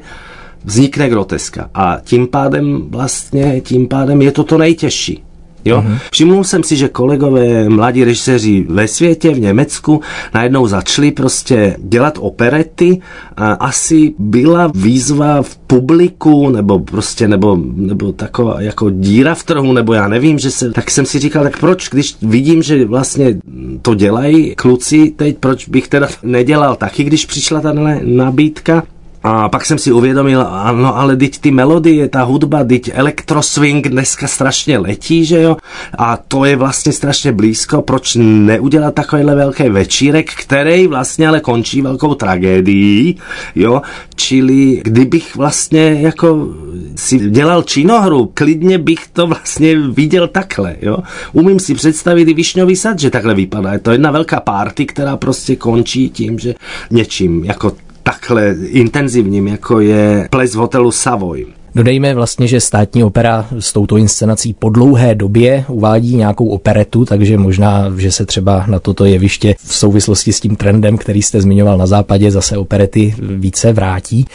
vznikne 0.66 1.10
groteska. 1.10 1.70
A 1.74 1.98
tím 2.04 2.28
pádem 2.28 2.82
vlastně, 2.90 3.62
tím 3.62 3.88
pádem 3.88 4.22
je 4.22 4.32
to 4.32 4.44
to 4.44 4.58
nejtěžší. 4.58 5.24
Jo? 5.66 5.82
Mm-hmm. 5.82 5.98
Všimnul 6.12 6.44
jsem 6.44 6.64
si, 6.64 6.76
že 6.76 6.88
kolegové, 6.88 7.70
mladí 7.70 8.04
režiséři 8.04 8.66
ve 8.70 8.88
světě, 8.88 9.30
v 9.30 9.40
Německu, 9.40 10.02
najednou 10.34 10.68
začali 10.68 11.12
prostě 11.12 11.78
dělat 11.80 12.18
operety 12.22 13.02
a 13.38 13.54
asi 13.54 14.14
byla 14.20 14.72
výzva 14.76 15.42
v 15.42 15.56
publiku, 15.58 16.50
nebo 16.50 16.80
prostě, 16.80 17.28
nebo, 17.28 17.58
nebo 17.76 18.12
taková 18.12 18.62
jako 18.62 18.90
díra 18.90 19.36
v 19.36 19.44
trhu, 19.44 19.74
nebo 19.74 19.94
já 19.94 20.08
nevím, 20.08 20.40
že 20.40 20.52
se, 20.52 20.72
tak 20.72 20.92
jsem 20.92 21.06
si 21.06 21.20
říkal, 21.20 21.44
tak 21.44 21.60
proč, 21.60 21.90
když 21.90 22.16
vidím, 22.22 22.64
že 22.64 22.86
vlastně 22.86 23.38
to 23.82 23.96
dělají 23.96 24.56
kluci 24.56 25.14
teď, 25.16 25.38
proč 25.38 25.68
bych 25.68 25.88
teda 25.88 26.08
nedělal 26.24 26.76
taky, 26.76 27.04
když 27.04 27.26
přišla 27.26 27.62
ta 27.62 27.74
nabídka, 28.04 28.84
a 29.24 29.50
pak 29.50 29.66
jsem 29.66 29.78
si 29.78 29.92
uvědomil, 29.92 30.42
ano, 30.42 30.98
ale 30.98 31.16
teď 31.16 31.40
ty 31.40 31.52
melodie, 31.52 32.10
ta 32.10 32.24
hudba, 32.24 32.64
teď 32.64 32.92
elektroswing 32.94 33.88
dneska 33.88 34.28
strašně 34.28 34.78
letí, 34.78 35.26
že 35.26 35.42
jo? 35.42 35.58
A 35.98 36.18
to 36.18 36.46
je 36.46 36.56
vlastně 36.56 36.92
strašně 36.92 37.32
blízko, 37.32 37.82
proč 37.82 38.18
neudělat 38.20 38.94
takovýhle 38.94 39.36
velký 39.36 39.70
večírek, 39.70 40.34
který 40.34 40.88
vlastně 40.88 41.28
ale 41.28 41.40
končí 41.40 41.82
velkou 41.82 42.16
tragédií, 42.16 43.18
jo? 43.56 43.82
Čili 44.16 44.82
kdybych 44.84 45.36
vlastně 45.36 45.98
jako 46.02 46.48
si 46.96 47.30
dělal 47.30 47.64
činohru, 47.64 48.32
klidně 48.34 48.78
bych 48.78 49.08
to 49.14 49.28
vlastně 49.28 49.80
viděl 49.80 50.28
takhle, 50.28 50.76
jo? 50.82 50.98
Umím 51.34 51.60
si 51.60 51.76
představit 51.76 52.28
i 52.28 52.34
Višňový 52.34 52.76
sad, 52.76 53.00
že 53.00 53.10
takhle 53.10 53.34
vypadá. 53.34 53.74
Je 53.74 53.80
to 53.80 53.92
jedna 53.92 54.12
velká 54.12 54.40
party, 54.40 54.86
která 54.86 55.18
prostě 55.18 55.56
končí 55.56 56.10
tím, 56.10 56.40
že 56.40 56.56
něčím 56.92 57.44
jako 57.44 57.72
takhle 58.24 58.56
intenzivním, 58.68 59.48
jako 59.48 59.80
je 59.80 60.28
ples 60.32 60.56
v 60.56 60.58
hotelu 60.58 60.92
Savoy. 60.92 61.46
Dodejme 61.76 62.14
vlastně, 62.14 62.48
že 62.48 62.60
státní 62.60 63.04
opera 63.04 63.48
s 63.60 63.74
touto 63.74 63.98
inscenací 63.98 64.54
po 64.54 64.70
dlouhé 64.70 65.16
době 65.16 65.66
uvádí 65.68 66.16
nějakou 66.16 66.48
operetu, 66.48 67.06
takže 67.06 67.38
možná, 67.38 67.94
že 67.98 68.12
se 68.12 68.26
třeba 68.26 68.66
na 68.68 68.80
toto 68.80 69.06
jeviště 69.06 69.56
v 69.58 69.76
souvislosti 69.76 70.34
s 70.34 70.40
tím 70.40 70.56
trendem, 70.56 70.98
který 70.98 71.22
jste 71.22 71.42
zmiňoval 71.42 71.78
na 71.78 71.88
západě, 71.88 72.32
zase 72.32 72.58
operety 72.58 73.16
více 73.20 73.74
vrátí. 73.74 74.26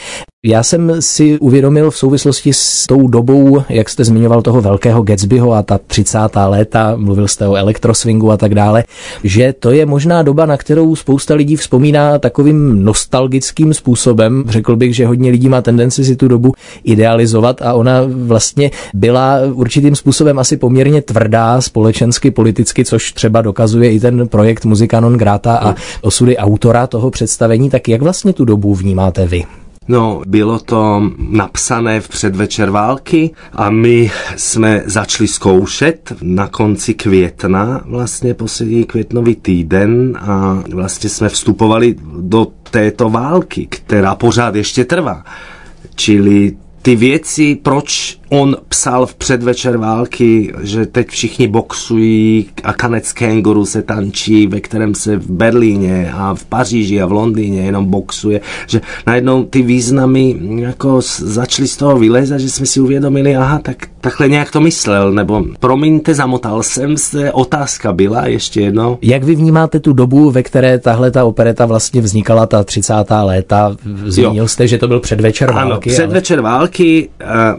Já 0.45 0.63
jsem 0.63 1.01
si 1.01 1.39
uvědomil 1.39 1.91
v 1.91 1.97
souvislosti 1.97 2.53
s 2.53 2.85
tou 2.87 3.07
dobou, 3.07 3.63
jak 3.69 3.89
jste 3.89 4.03
zmiňoval 4.03 4.41
toho 4.41 4.61
velkého 4.61 5.01
Gatsbyho 5.01 5.53
a 5.53 5.63
ta 5.63 5.79
30. 5.87 6.19
léta, 6.47 6.95
mluvil 6.95 7.27
jste 7.27 7.47
o 7.47 7.55
elektroswingu 7.55 8.31
a 8.31 8.37
tak 8.37 8.55
dále, 8.55 8.83
že 9.23 9.53
to 9.59 9.71
je 9.71 9.85
možná 9.85 10.23
doba, 10.23 10.45
na 10.45 10.57
kterou 10.57 10.95
spousta 10.95 11.33
lidí 11.33 11.55
vzpomíná 11.55 12.19
takovým 12.19 12.83
nostalgickým 12.83 13.73
způsobem. 13.73 14.43
Řekl 14.47 14.75
bych, 14.75 14.95
že 14.95 15.07
hodně 15.07 15.31
lidí 15.31 15.49
má 15.49 15.61
tendenci 15.61 16.05
si 16.05 16.15
tu 16.15 16.27
dobu 16.27 16.53
idealizovat 16.83 17.61
a 17.61 17.73
ona 17.73 18.01
vlastně 18.07 18.71
byla 18.93 19.39
určitým 19.53 19.95
způsobem 19.95 20.39
asi 20.39 20.57
poměrně 20.57 21.01
tvrdá 21.01 21.61
společensky, 21.61 22.31
politicky, 22.31 22.85
což 22.85 23.11
třeba 23.13 23.41
dokazuje 23.41 23.91
i 23.91 23.99
ten 23.99 24.27
projekt 24.27 24.65
Muzika 24.65 24.99
non 24.99 25.17
grata 25.17 25.57
a 25.57 25.75
osudy 26.01 26.37
autora 26.37 26.87
toho 26.87 27.11
představení. 27.11 27.69
Tak 27.69 27.89
jak 27.89 28.01
vlastně 28.01 28.33
tu 28.33 28.45
dobu 28.45 28.75
vnímáte 28.75 29.27
vy? 29.27 29.45
No, 29.91 30.21
bylo 30.27 30.59
to 30.59 31.11
napsané 31.17 32.01
v 32.01 32.09
předvečer 32.09 32.69
války 32.69 33.31
a 33.53 33.69
my 33.69 34.11
jsme 34.35 34.83
začali 34.85 35.27
zkoušet 35.27 36.13
na 36.21 36.47
konci 36.47 36.93
května, 36.93 37.81
vlastně 37.85 38.33
poslední 38.33 38.83
květnový 38.83 39.35
týden 39.35 40.17
a 40.21 40.63
vlastně 40.73 41.09
jsme 41.09 41.29
vstupovali 41.29 41.95
do 42.19 42.47
této 42.71 43.09
války, 43.09 43.67
která 43.69 44.15
pořád 44.15 44.55
ještě 44.55 44.85
trvá. 44.85 45.23
Čili 45.95 46.57
ty 46.81 46.95
věci, 46.95 47.55
proč 47.63 48.18
on 48.29 48.57
psal 48.69 49.05
v 49.05 49.15
předvečer 49.15 49.77
války, 49.77 50.53
že 50.61 50.85
teď 50.85 51.07
všichni 51.07 51.47
boxují 51.47 52.45
a 52.63 52.73
kanec 52.73 53.11
kenguru 53.11 53.65
se 53.65 53.81
tančí, 53.81 54.47
ve 54.47 54.59
kterém 54.59 54.95
se 54.95 55.15
v 55.15 55.29
Berlíně 55.29 56.11
a 56.15 56.35
v 56.35 56.45
Paříži 56.45 57.01
a 57.01 57.05
v 57.05 57.11
Londýně 57.11 57.61
jenom 57.61 57.85
boxuje, 57.85 58.41
že 58.67 58.81
najednou 59.07 59.43
ty 59.43 59.61
významy 59.61 60.35
jako 60.55 61.01
začaly 61.17 61.67
z 61.67 61.77
toho 61.77 61.99
vylezat, 61.99 62.39
že 62.39 62.49
jsme 62.49 62.65
si 62.65 62.79
uvědomili, 62.79 63.35
aha, 63.35 63.59
tak 63.59 63.87
takhle 64.01 64.29
nějak 64.29 64.51
to 64.51 64.61
myslel, 64.61 65.11
nebo 65.11 65.45
promiňte, 65.59 66.13
zamotal 66.13 66.63
jsem 66.63 66.97
se, 66.97 67.31
otázka 67.31 67.93
byla 67.93 68.27
ještě 68.27 68.61
jednou. 68.61 68.97
Jak 69.01 69.23
vy 69.23 69.35
vnímáte 69.35 69.79
tu 69.79 69.93
dobu, 69.93 70.31
ve 70.31 70.43
které 70.43 70.79
tahle 70.79 71.11
ta 71.11 71.25
opereta 71.25 71.65
vlastně 71.65 72.01
vznikala, 72.01 72.45
ta 72.45 72.63
30. 72.63 72.93
léta? 73.23 73.75
Zmínil 74.05 74.47
jste, 74.47 74.67
že 74.67 74.77
to 74.77 74.87
byl 74.87 74.99
předvečer 74.99 75.51
války. 75.51 75.89
Ano, 75.89 75.95
předvečer 75.95 76.39
ale... 76.39 76.49
války, 76.49 77.09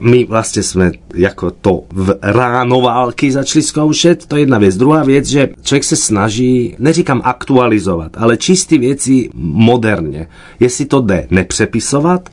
my 0.00 0.24
vlastně 0.24 0.59
prostě 0.60 0.72
jsme 0.72 0.92
jako 1.14 1.50
to 1.50 1.82
v 1.92 2.14
ráno 2.22 2.80
války 2.80 3.32
začali 3.32 3.62
zkoušet, 3.62 4.26
to 4.26 4.36
je 4.36 4.42
jedna 4.42 4.58
věc. 4.58 4.76
Druhá 4.76 5.04
věc, 5.04 5.26
že 5.26 5.48
člověk 5.62 5.84
se 5.84 5.96
snaží, 5.96 6.76
neříkám 6.78 7.20
aktualizovat, 7.24 8.12
ale 8.16 8.36
čistý 8.36 8.78
věci 8.78 9.30
moderně. 9.34 10.28
Jestli 10.60 10.84
to 10.84 11.00
jde 11.00 11.26
nepřepisovat, 11.30 12.28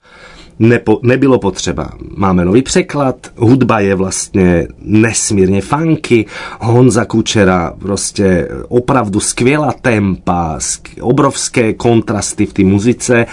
nepo, 0.60 1.00
nebylo 1.04 1.40
potřeba. 1.40 1.92
Máme 2.16 2.46
nový 2.46 2.62
překlad, 2.62 3.16
hudba 3.36 3.80
je 3.80 3.96
vlastně 3.96 4.68
nesmírně 4.82 5.62
funky, 5.62 6.26
Honza 6.60 7.06
Kučera 7.06 7.74
prostě 7.80 8.48
opravdu 8.68 9.20
skvělá 9.20 9.74
tempa, 9.82 10.60
obrovské 11.02 11.74
kontrasty 11.74 12.46
v 12.46 12.54
té 12.54 12.64
muzice 12.64 13.26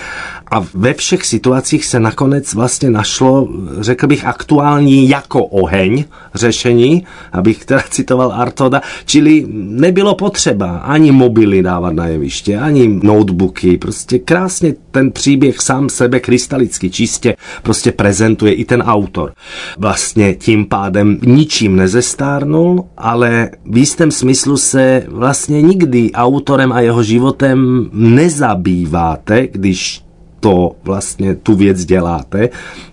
A 0.55 0.67
ve 0.75 0.95
všech 0.95 1.27
situacích 1.27 1.85
se 1.85 2.01
nakonec 2.01 2.55
vlastně 2.55 2.91
našlo, 2.91 3.49
řekl 3.81 4.07
bych, 4.07 4.25
aktuální 4.25 5.09
jako 5.09 5.45
oheň 5.45 6.05
řešení, 6.35 7.07
abych 7.33 7.65
teda 7.65 7.83
citoval 7.91 8.33
Artoda, 8.33 8.81
čili 9.05 9.47
nebylo 9.53 10.15
potřeba 10.15 10.77
ani 10.77 11.13
mobily 11.13 11.63
dávat 11.63 11.95
na 11.95 12.07
jeviště, 12.07 12.59
ani 12.59 13.01
notebooky, 13.03 13.79
prostě 13.79 14.19
krásně 14.19 14.75
ten 14.91 15.13
příběh 15.13 15.61
sám 15.61 15.89
sebe 15.89 16.21
krystalicky 16.21 16.91
čistě 16.91 17.37
prostě 17.63 17.93
prezentuje 17.93 18.53
i 18.53 18.65
ten 18.65 18.83
autor. 18.83 19.33
Vlastně 19.79 20.35
tím 20.35 20.67
pádem 20.67 21.19
ničím 21.23 21.77
nezestárnul, 21.77 22.85
ale 22.97 23.51
v 23.65 23.77
jistém 23.77 24.11
smyslu 24.11 24.57
se 24.57 25.07
vlastně 25.09 25.63
nikdy 25.63 26.13
autorem 26.13 26.73
a 26.73 26.81
jeho 26.81 27.03
životem 27.03 27.91
nezabýváte, 27.93 29.49
když 29.53 30.04
to 30.45 30.73
vlastně 30.85 31.35
tu 31.35 31.55
věc 31.55 31.85
děláte, 31.85 32.49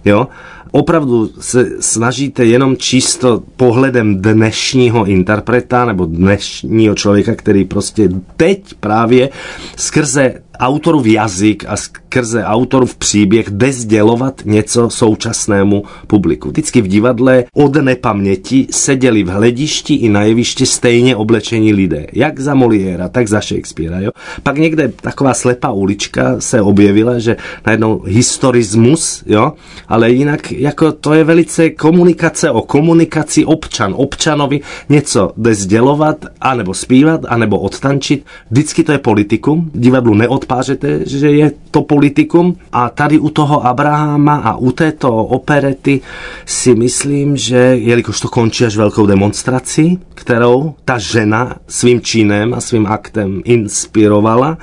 jo, 0.06 0.28
opravdu 0.72 1.30
se 1.40 1.70
snažíte 1.80 2.46
jenom 2.46 2.78
čisto 2.78 3.44
pohledem 3.56 4.22
dnešního 4.22 5.06
interpreta 5.06 5.86
nebo 5.86 6.06
dnešního 6.06 6.96
člověka, 6.96 7.36
který 7.36 7.66
prostě 7.66 8.10
teď 8.38 8.74
právě 8.80 9.30
skrze 9.76 10.34
autorův 10.60 11.06
jazyk 11.06 11.66
a 11.68 11.78
skrze 11.78 12.44
autorův 12.44 12.96
příběh 12.96 13.50
jde 13.50 13.74
sdělovat 13.74 14.42
něco 14.46 14.90
současnému 14.90 15.84
publiku. 16.08 16.50
Vždycky 16.50 16.82
v 16.82 16.88
divadle 16.88 17.44
od 17.54 17.76
nepaměti 17.76 18.68
seděli 18.72 19.24
v 19.24 19.28
hledišti 19.28 19.94
i 19.96 20.10
na 20.10 20.22
jevišti 20.22 20.66
stejně 20.66 21.16
oblečení 21.16 21.74
lidé. 21.74 22.08
Jak 22.14 22.40
za 22.40 22.54
Moliéra, 22.54 23.10
tak 23.10 23.28
za 23.28 23.42
Shakespearea. 23.42 24.00
Jo? 24.00 24.12
Pak 24.44 24.58
někde 24.58 24.92
taková 25.02 25.34
slepá 25.34 25.72
ulička 25.72 26.36
se 26.40 26.62
objevila, 26.62 27.20
že 27.20 27.38
najednou 27.66 28.02
historismus, 28.06 29.24
jo? 29.26 29.54
ale 29.88 30.12
jinak 30.12 30.52
jako 30.52 30.92
to 30.92 31.14
je 31.14 31.24
velice 31.24 31.70
komunikace 31.70 32.52
o 32.52 32.62
komunikaci 32.62 33.46
občan. 33.46 33.94
Občanovi 33.98 34.60
něco 34.90 35.32
jde 35.38 35.56
sdělovat, 35.56 36.26
anebo 36.42 36.74
zpívat, 36.74 37.22
anebo 37.28 37.60
odtančit. 37.60 38.26
Vždycky 38.52 38.84
to 38.84 38.92
je 38.92 38.98
politikum. 38.98 39.72
Divadlu 39.74 40.14
neodpářete 40.14 40.41
pářete, 40.46 41.00
že 41.06 41.32
je 41.32 41.52
to 41.72 41.82
politikum. 41.82 42.56
A 42.72 42.90
tady 42.90 43.20
u 43.20 43.30
toho 43.30 43.66
Abrahama 43.66 44.36
a 44.36 44.56
u 44.56 44.72
této 44.72 45.16
operety 45.16 46.02
si 46.46 46.76
myslím, 46.76 47.38
že 47.38 47.56
jelikož 47.58 48.20
to 48.20 48.28
končí 48.28 48.66
až 48.66 48.78
velkou 48.78 49.06
demonstrací, 49.06 50.00
kterou 50.16 50.74
ta 50.86 50.98
žena 50.98 51.56
svým 51.68 52.02
činem 52.02 52.54
a 52.54 52.62
svým 52.62 52.88
aktem 52.88 53.42
inspirovala, 53.46 54.58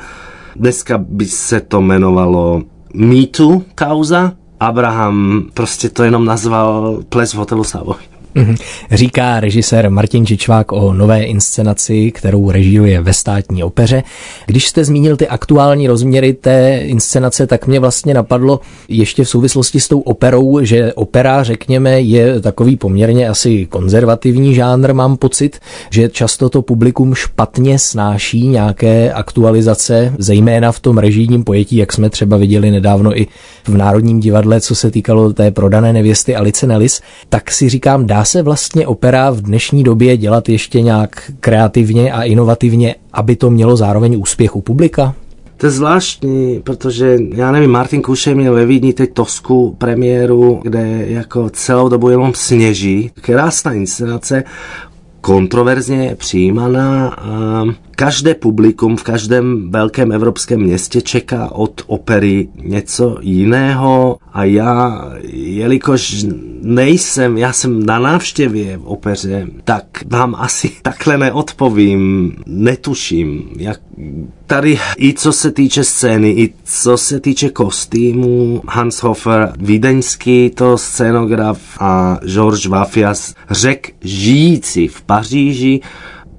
dneska 0.57 0.99
by 0.99 1.27
se 1.27 1.61
to 1.61 1.81
jmenovalo 1.81 2.63
mýtu 2.95 3.65
kauza, 3.75 4.33
Abraham 4.61 5.47
prostě 5.55 5.89
to 5.89 6.05
jenom 6.05 6.25
nazval 6.25 7.03
ples 7.09 7.35
v 7.35 7.37
hotelu 7.37 7.65
Savoy. 7.65 8.18
Mhm. 8.39 8.55
Říká 8.91 9.41
režisér 9.41 9.91
Martin 9.91 10.27
Čičvák 10.27 10.73
o 10.73 10.93
nové 10.93 11.23
inscenaci, 11.23 12.11
kterou 12.11 12.51
režíruje 12.51 13.01
ve 13.01 13.13
státní 13.13 13.63
opeře. 13.63 14.03
Když 14.47 14.69
jste 14.69 14.85
zmínil 14.85 15.17
ty 15.17 15.29
aktuální 15.29 15.89
rozměry 15.89 16.33
té 16.33 16.79
inscenace, 16.79 17.47
tak 17.47 17.67
mě 17.67 17.81
vlastně 17.81 18.15
napadlo 18.15 18.61
ještě 18.89 19.25
v 19.25 19.29
souvislosti 19.29 19.81
s 19.81 19.89
tou 19.89 20.01
operou, 20.01 20.65
že 20.65 20.93
opera, 20.93 21.43
řekněme, 21.43 22.01
je 22.01 22.41
takový 22.41 22.77
poměrně 22.77 23.29
asi 23.29 23.67
konzervativní 23.67 24.55
žánr, 24.55 24.93
mám 24.93 25.17
pocit, 25.17 25.59
že 25.91 26.09
často 26.09 26.49
to 26.49 26.63
publikum 26.63 27.15
špatně 27.15 27.79
snáší 27.79 28.49
nějaké 28.49 29.13
aktualizace, 29.13 30.13
zejména 30.19 30.73
v 30.73 30.81
tom 30.81 30.99
režijním 30.99 31.45
pojetí, 31.45 31.77
jak 31.77 31.93
jsme 31.93 32.11
třeba 32.11 32.37
viděli 32.37 32.71
nedávno 32.71 33.21
i 33.21 33.27
v 33.65 33.77
Národním 33.77 34.21
divadle, 34.21 34.61
co 34.61 34.75
se 34.75 34.91
týkalo 34.91 35.33
té 35.33 35.51
prodané 35.51 35.93
nevěsty 35.93 36.37
Alice 36.37 36.67
Nellis, 36.67 37.01
tak 37.29 37.51
si 37.51 37.69
říkám, 37.69 38.07
dá 38.07 38.25
se 38.29 38.43
vlastně 38.43 38.87
opera 38.87 39.31
v 39.31 39.41
dnešní 39.41 39.85
době 39.85 40.17
dělat 40.17 40.49
ještě 40.49 40.81
nějak 40.81 41.33
kreativně 41.41 42.13
a 42.13 42.23
inovativně, 42.23 42.95
aby 43.13 43.37
to 43.37 43.51
mělo 43.51 43.77
zároveň 43.77 44.17
úspěch 44.21 44.57
u 44.57 44.61
publika? 44.61 45.15
To 45.57 45.67
je 45.67 45.71
zvláštní, 45.71 46.61
protože 46.65 47.19
já 47.35 47.53
nevím, 47.53 47.71
Martin 47.71 48.03
Kušej 48.03 48.35
měl 48.35 48.55
ve 48.55 48.67
Vídni 48.67 48.93
teď 48.93 49.13
Tosku 49.13 49.75
premiéru, 49.79 50.61
kde 50.63 51.05
jako 51.09 51.51
celou 51.51 51.89
dobu 51.89 52.09
jenom 52.09 52.35
sněží. 52.35 53.11
Krásná 53.21 53.73
inscenace, 53.73 54.45
kontroverzně 55.21 56.15
přijímaná 56.19 57.09
a 57.09 57.65
každé 57.99 58.35
publikum 58.35 58.97
v 58.97 59.03
každém 59.03 59.71
velkém 59.71 60.13
evropském 60.13 60.61
městě 60.61 61.03
čeká 61.03 61.53
od 61.53 61.83
opery 61.87 62.49
něco 62.63 63.19
jiného 63.21 64.17
a 64.33 64.45
já, 64.45 65.05
jelikož 65.33 66.27
nejsem, 66.63 67.39
já 67.39 67.53
jsem 67.53 67.87
na 67.87 67.99
návštěvě 67.99 68.77
v 68.77 68.87
opeře, 68.87 69.47
tak 69.65 69.85
vám 70.07 70.35
asi 70.39 70.71
takhle 70.83 71.19
neodpovím, 71.19 72.33
netuším, 72.47 73.49
jak 73.57 73.81
tady 74.47 74.79
i 74.99 75.15
co 75.15 75.33
se 75.33 75.51
týče 75.51 75.85
scény, 75.85 76.31
i 76.31 76.55
co 76.65 76.97
se 76.97 77.21
týče 77.21 77.51
kostýmu, 77.51 78.63
Hans 78.69 79.03
Hofer, 79.03 79.53
vídeňský 79.59 80.51
to 80.51 80.79
scénograf 80.79 81.61
a 81.81 82.19
George 82.25 82.67
Vafias, 82.67 83.35
řek 83.51 83.93
žijící 84.01 84.89
v 84.89 85.03
Paříži, 85.03 85.81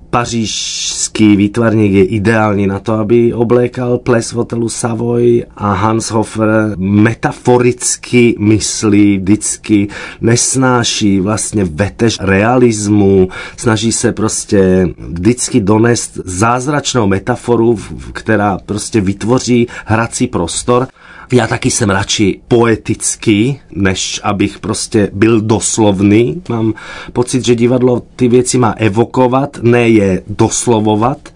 pařížský 0.10 1.36
výtvarník 1.36 1.92
je 1.92 2.06
ideální 2.06 2.68
na 2.68 2.80
to, 2.80 2.94
aby 2.94 3.34
oblékal 3.34 3.98
ples 3.98 4.32
v 4.32 4.36
hotelu 4.36 4.70
Savoy 4.70 5.46
a 5.58 5.74
Hans 5.74 6.12
Hofer 6.12 6.50
metaforicky 6.78 8.36
myslí 8.40 9.18
vždycky, 9.18 9.88
nesnáší 10.22 11.20
vlastně 11.20 11.66
vetež 11.66 12.18
realismu, 12.22 13.30
snaží 13.58 13.92
se 13.92 14.12
prostě 14.12 14.90
vždycky 14.98 15.60
donést 15.60 16.20
zázračnou 16.26 17.08
metaforu, 17.08 17.80
která 18.14 18.58
prostě 18.66 19.02
vytvoří 19.02 19.68
hrací 19.86 20.28
prostor 20.28 20.88
já 21.34 21.48
taky 21.48 21.72
jsem 21.72 21.90
radši 21.90 22.42
poetický, 22.48 23.60
než 23.72 24.22
abych 24.24 24.60
prostě 24.60 25.10
byl 25.14 25.42
doslovný. 25.42 26.42
Mám 26.50 26.74
pocit, 27.14 27.46
že 27.46 27.56
divadlo 27.56 28.04
ty 28.16 28.28
věci 28.28 28.58
má 28.58 28.72
evokovat, 28.72 29.60
ne 29.62 29.90
je 29.90 30.24
doslovovat. 30.28 31.34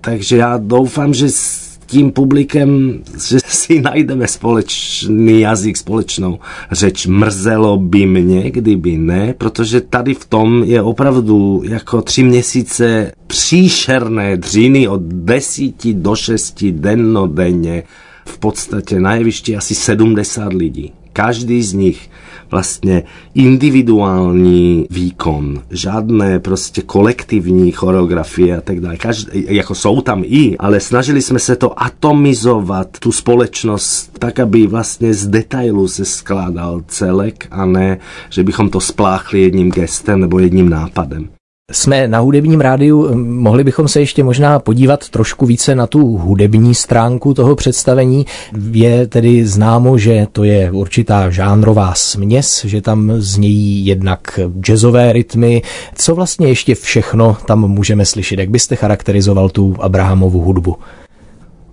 Takže 0.00 0.36
já 0.36 0.56
doufám, 0.56 1.14
že 1.14 1.28
s 1.28 1.68
tím 1.86 2.12
publikem, 2.12 3.00
že 3.28 3.38
si 3.46 3.80
najdeme 3.80 4.28
společný 4.28 5.40
jazyk, 5.40 5.76
společnou 5.76 6.38
řeč. 6.72 7.06
Mrzelo 7.06 7.76
by 7.76 8.06
mě, 8.06 8.50
kdyby 8.50 8.98
ne, 8.98 9.34
protože 9.38 9.80
tady 9.80 10.14
v 10.14 10.24
tom 10.24 10.64
je 10.64 10.82
opravdu 10.82 11.62
jako 11.64 12.02
tři 12.02 12.22
měsíce 12.22 13.12
příšerné 13.26 14.36
dřiny 14.36 14.88
od 14.88 15.00
desíti 15.02 15.94
do 15.94 16.16
šesti 16.16 16.72
dennodenně 16.72 17.82
v 18.28 18.38
podstatě 18.38 19.00
na 19.00 19.14
jevišti 19.14 19.56
asi 19.56 19.74
70 19.74 20.52
lidí. 20.52 20.92
Každý 21.12 21.62
z 21.62 21.72
nich 21.72 22.10
vlastně 22.50 23.02
individuální 23.34 24.86
výkon, 24.90 25.62
žádné 25.70 26.38
prostě 26.38 26.82
kolektivní 26.82 27.72
choreografie 27.72 28.56
a 28.56 28.60
tak 28.60 28.80
dále. 28.80 28.96
Každý, 28.96 29.44
jako 29.48 29.74
jsou 29.74 30.00
tam 30.00 30.22
i, 30.26 30.56
ale 30.58 30.80
snažili 30.80 31.22
jsme 31.22 31.38
se 31.38 31.56
to 31.56 31.82
atomizovat, 31.82 32.98
tu 32.98 33.12
společnost, 33.12 34.10
tak, 34.18 34.40
aby 34.40 34.66
vlastně 34.66 35.14
z 35.14 35.26
detailu 35.26 35.88
se 35.88 36.04
skládal 36.04 36.82
celek 36.86 37.48
a 37.50 37.64
ne, 37.64 37.98
že 38.30 38.42
bychom 38.42 38.70
to 38.70 38.80
spláchli 38.80 39.40
jedním 39.40 39.70
gestem 39.70 40.20
nebo 40.20 40.38
jedním 40.38 40.68
nápadem. 40.68 41.28
Jsme 41.72 42.08
na 42.08 42.18
hudebním 42.18 42.60
rádiu, 42.60 43.14
mohli 43.14 43.64
bychom 43.64 43.88
se 43.88 44.00
ještě 44.00 44.24
možná 44.24 44.58
podívat 44.58 45.08
trošku 45.08 45.46
více 45.46 45.74
na 45.74 45.86
tu 45.86 46.16
hudební 46.16 46.74
stránku 46.74 47.34
toho 47.34 47.56
představení. 47.56 48.26
Je 48.72 49.06
tedy 49.06 49.46
známo, 49.46 49.98
že 49.98 50.26
to 50.32 50.44
je 50.44 50.70
určitá 50.70 51.30
žánrová 51.30 51.94
směs, 51.94 52.64
že 52.64 52.80
tam 52.80 53.12
znějí 53.16 53.86
jednak 53.86 54.40
jazzové 54.60 55.12
rytmy. 55.12 55.62
Co 55.94 56.14
vlastně 56.14 56.48
ještě 56.48 56.74
všechno 56.74 57.36
tam 57.46 57.68
můžeme 57.68 58.04
slyšet? 58.04 58.38
Jak 58.38 58.50
byste 58.50 58.76
charakterizoval 58.76 59.48
tu 59.48 59.76
Abrahamovu 59.80 60.40
hudbu? 60.40 60.76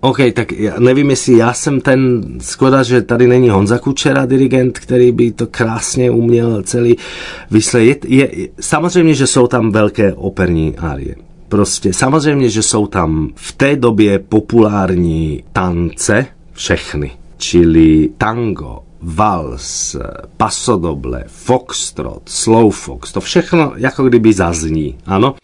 OK, 0.06 0.18
tak 0.34 0.52
já 0.52 0.80
nevím, 0.80 1.10
jestli 1.10 1.38
já 1.38 1.54
jsem 1.54 1.82
ten, 1.82 2.24
skoda, 2.39 2.84
že 2.84 3.02
tady 3.02 3.28
není 3.28 3.50
Honza 3.50 3.80
Kučera, 3.80 4.26
dirigent, 4.26 4.80
který 4.80 5.12
by 5.12 5.32
to 5.32 5.48
krásně 5.48 6.12
uměl 6.12 6.63
celý 6.63 6.96
vysledit. 7.52 8.06
Je, 8.10 8.39
je, 8.39 8.48
samozřejmě, 8.60 9.13
že 9.13 9.28
jsou 9.28 9.48
tam 9.48 9.72
velké 9.72 10.13
operní 10.13 10.78
árie. 10.78 11.15
Prostě 11.50 11.94
samozřejmě, 11.94 12.50
že 12.50 12.63
jsou 12.63 12.88
tam 12.88 13.30
v 13.36 13.52
té 13.52 13.76
době 13.76 14.20
populární 14.20 15.44
tance, 15.54 16.26
všechny, 16.54 17.12
čili 17.38 18.10
tango, 18.18 18.80
vals, 19.02 19.96
pasodoble, 20.38 21.24
foxtrot, 21.28 22.22
slow 22.26 22.72
fox, 22.72 23.12
to 23.12 23.22
všechno 23.22 23.74
jako 23.76 24.04
kdyby 24.04 24.34
zazní, 24.34 24.98
ano. 25.06 25.36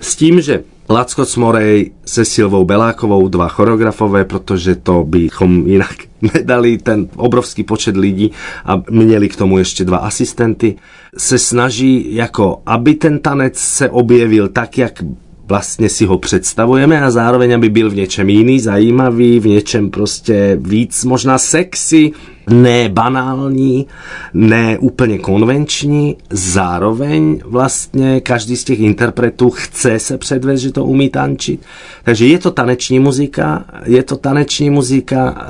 S 0.00 0.16
tím, 0.16 0.40
že 0.40 0.62
Lacko 0.90 1.26
Cmorej 1.26 1.90
se 2.06 2.24
Silvou 2.24 2.64
Belákovou, 2.64 3.28
dva 3.28 3.48
choreografové, 3.48 4.24
protože 4.24 4.74
to 4.74 5.04
bychom 5.04 5.66
jinak 5.66 5.94
nedali 6.34 6.78
ten 6.78 7.08
obrovský 7.16 7.64
počet 7.64 7.96
lidí 7.96 8.32
a 8.64 8.82
měli 8.90 9.28
k 9.28 9.36
tomu 9.36 9.58
ještě 9.58 9.84
dva 9.84 9.98
asistenty, 9.98 10.76
se 11.16 11.38
snaží 11.38 12.14
jako, 12.14 12.62
aby 12.66 12.94
ten 12.94 13.18
tanec 13.18 13.58
se 13.58 13.90
objevil 13.90 14.48
tak, 14.48 14.78
jak 14.78 15.02
vlastně 15.50 15.88
si 15.88 16.06
ho 16.06 16.18
představujeme 16.18 17.02
a 17.02 17.10
zároveň, 17.10 17.54
aby 17.54 17.68
byl 17.68 17.90
v 17.90 17.94
něčem 17.94 18.28
jiný, 18.28 18.60
zajímavý, 18.60 19.40
v 19.40 19.46
něčem 19.46 19.90
prostě 19.90 20.58
víc 20.60 21.04
možná 21.04 21.38
sexy, 21.38 22.12
ne 22.50 22.88
banální, 22.88 23.86
ne 24.34 24.78
úplně 24.78 25.18
konvenční, 25.18 26.16
zároveň 26.30 27.40
vlastně 27.44 28.20
každý 28.20 28.56
z 28.56 28.64
těch 28.64 28.80
interpretů 28.80 29.50
chce 29.50 29.98
se 29.98 30.18
předvést, 30.18 30.60
že 30.60 30.72
to 30.72 30.84
umí 30.84 31.08
tančit. 31.08 31.60
Takže 32.04 32.26
je 32.26 32.38
to 32.38 32.50
taneční 32.50 32.98
muzika, 32.98 33.64
je 33.84 34.02
to 34.02 34.16
taneční 34.16 34.70
muzika, 34.70 35.46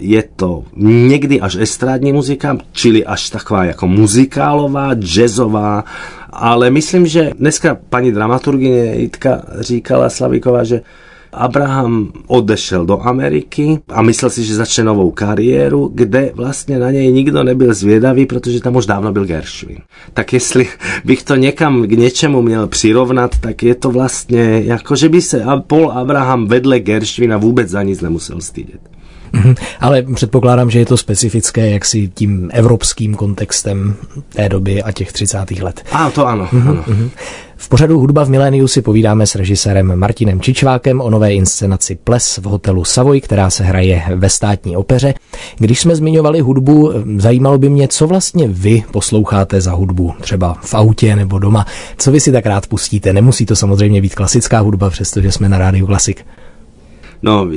je 0.00 0.24
to 0.36 0.64
někdy 0.76 1.40
až 1.40 1.56
estrádní 1.56 2.12
muzika, 2.12 2.58
čili 2.72 3.04
až 3.04 3.30
taková 3.30 3.64
jako 3.64 3.88
muzikálová, 3.88 4.94
jazzová, 4.94 5.84
ale 6.34 6.70
myslím, 6.70 7.06
že 7.06 7.30
dneska 7.38 7.78
paní 7.88 8.12
dramaturgině 8.12 8.94
Jitka 8.94 9.42
říkala 9.60 10.10
Slavíková, 10.10 10.64
že 10.64 10.80
Abraham 11.32 12.12
odešel 12.26 12.86
do 12.86 13.00
Ameriky 13.00 13.78
a 13.88 14.02
myslel 14.02 14.30
si, 14.30 14.44
že 14.44 14.54
začne 14.54 14.84
novou 14.84 15.10
kariéru, 15.10 15.90
kde 15.94 16.30
vlastně 16.34 16.78
na 16.78 16.90
něj 16.90 17.12
nikdo 17.12 17.44
nebyl 17.44 17.74
zvědavý, 17.74 18.26
protože 18.26 18.60
tam 18.60 18.76
už 18.76 18.86
dávno 18.86 19.12
byl 19.12 19.24
Gershwin. 19.24 19.78
Tak 20.12 20.32
jestli 20.32 20.68
bych 21.04 21.22
to 21.22 21.36
někam 21.36 21.82
k 21.82 21.92
něčemu 21.92 22.42
měl 22.42 22.66
přirovnat, 22.66 23.38
tak 23.38 23.62
je 23.62 23.74
to 23.74 23.90
vlastně 23.90 24.62
jako, 24.64 24.96
že 24.96 25.08
by 25.08 25.22
se 25.22 25.44
Paul 25.66 25.90
Abraham 25.90 26.46
vedle 26.46 26.80
Gershwina 26.80 27.36
vůbec 27.36 27.68
za 27.68 27.82
nic 27.82 28.00
nemusel 28.00 28.40
stydět. 28.40 28.93
Mhm. 29.34 29.54
Ale 29.80 30.02
předpokládám, 30.02 30.70
že 30.70 30.78
je 30.78 30.86
to 30.86 30.96
specifické 30.96 31.70
jaksi 31.70 32.10
tím 32.14 32.50
evropským 32.52 33.14
kontextem 33.14 33.94
té 34.28 34.48
doby 34.48 34.82
a 34.82 34.92
těch 34.92 35.12
30. 35.12 35.50
let. 35.60 35.82
A 35.92 36.10
to 36.10 36.26
ano. 36.26 36.48
Mm-hmm. 36.52 36.68
ano. 36.68 36.84
Mhm. 36.86 37.10
V 37.56 37.68
pořadu 37.68 37.98
Hudba 37.98 38.24
v 38.24 38.28
miléniu 38.28 38.68
si 38.68 38.82
povídáme 38.82 39.26
s 39.26 39.34
režisérem 39.34 39.96
Martinem 39.96 40.40
Čičvákem 40.40 41.00
o 41.00 41.10
nové 41.10 41.34
inscenaci 41.34 41.98
Ples 42.04 42.36
v 42.36 42.44
hotelu 42.44 42.84
Savoy, 42.84 43.20
která 43.20 43.50
se 43.50 43.64
hraje 43.64 44.02
ve 44.14 44.28
státní 44.30 44.76
opeře. 44.76 45.14
Když 45.58 45.80
jsme 45.80 45.96
zmiňovali 45.96 46.40
hudbu, 46.40 46.92
zajímalo 47.16 47.58
by 47.58 47.68
mě, 47.68 47.88
co 47.88 48.06
vlastně 48.06 48.48
vy 48.48 48.82
posloucháte 48.90 49.60
za 49.60 49.72
hudbu, 49.72 50.14
třeba 50.20 50.56
v 50.60 50.74
autě 50.74 51.16
nebo 51.16 51.38
doma. 51.38 51.66
Co 51.98 52.12
vy 52.12 52.20
si 52.20 52.32
tak 52.32 52.46
rád 52.46 52.66
pustíte? 52.66 53.12
Nemusí 53.12 53.46
to 53.46 53.56
samozřejmě 53.56 54.00
být 54.00 54.14
klasická 54.14 54.60
hudba, 54.60 54.90
přestože 54.90 55.32
jsme 55.32 55.48
na 55.48 55.58
rádiu 55.58 55.86
Klasik. 55.86 56.26
No, 57.24 57.48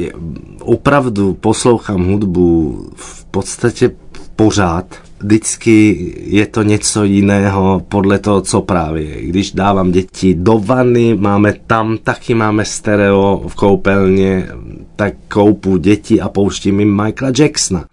opravdu 0.62 1.34
poslouchám 1.34 2.06
hudbu 2.06 2.77
v 2.95 3.25
podstatě 3.25 3.91
pořád. 4.36 4.95
Vždycky 5.19 5.95
je 6.25 6.45
to 6.45 6.63
něco 6.63 7.03
jiného 7.03 7.82
podle 7.89 8.19
toho, 8.19 8.41
co 8.41 8.62
právě. 8.62 9.25
Když 9.25 9.51
dávám 9.51 9.91
děti 9.91 10.36
do 10.36 10.60
vany, 10.60 11.15
máme 11.15 11.53
tam, 11.67 11.97
taky 12.03 12.34
máme 12.34 12.65
stereo 12.65 13.43
v 13.47 13.56
koupelně, 13.56 14.47
tak 14.95 15.13
koupu 15.27 15.77
děti 15.77 16.21
a 16.21 16.30
pouštím 16.30 16.80
jim 16.80 17.03
Michaela 17.03 17.34
Jacksona. 17.39 17.86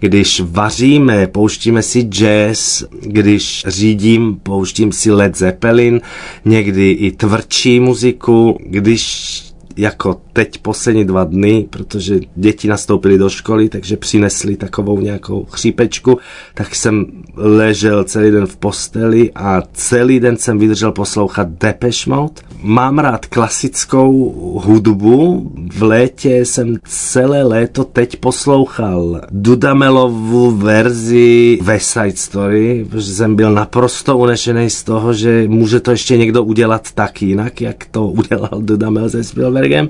Když 0.00 0.42
vaříme, 0.44 1.26
pouštíme 1.26 1.82
si 1.82 2.02
jazz, 2.02 2.84
když 3.00 3.64
řídím, 3.68 4.40
pouštím 4.42 4.92
si 4.92 5.12
Led 5.12 5.36
Zeppelin, 5.36 6.00
někdy 6.44 6.90
i 6.90 7.12
tvrdší 7.12 7.80
muziku, 7.80 8.58
když 8.60 9.42
jako 9.76 10.20
teď 10.32 10.58
poslední 10.58 11.04
dva 11.04 11.24
dny, 11.24 11.66
protože 11.70 12.20
děti 12.36 12.68
nastoupily 12.68 13.18
do 13.18 13.28
školy, 13.28 13.68
takže 13.68 13.96
přinesli 13.96 14.56
takovou 14.56 15.00
nějakou 15.00 15.44
chřípečku, 15.44 16.18
tak 16.54 16.74
jsem 16.74 17.06
ležel 17.36 18.04
celý 18.04 18.30
den 18.30 18.46
v 18.46 18.56
posteli 18.56 19.30
a 19.34 19.62
celý 19.72 20.20
den 20.20 20.36
jsem 20.36 20.58
vydržel 20.58 20.92
poslouchat 20.92 21.48
Depeche 21.60 22.10
Mode. 22.10 22.34
Mám 22.62 22.98
rád 22.98 23.26
klasickou 23.26 24.32
hudbu. 24.64 25.52
V 25.72 25.82
létě 25.82 26.44
jsem 26.44 26.76
celé 26.84 27.42
léto 27.42 27.84
teď 27.84 28.16
poslouchal 28.16 29.20
Dudamelovu 29.30 30.50
verzi 30.50 31.58
West 31.62 31.90
Side 31.90 32.16
Story, 32.16 32.86
protože 32.90 33.14
jsem 33.14 33.36
byl 33.36 33.52
naprosto 33.52 34.18
unešený 34.18 34.70
z 34.70 34.82
toho, 34.82 35.12
že 35.12 35.44
může 35.48 35.80
to 35.80 35.90
ještě 35.90 36.16
někdo 36.16 36.44
udělat 36.44 36.92
tak 36.94 37.22
jinak, 37.22 37.60
jak 37.60 37.84
to 37.90 38.06
udělal 38.20 38.50
Dudamel 38.60 39.10
se 39.10 39.24
Spielbergem 39.66 39.88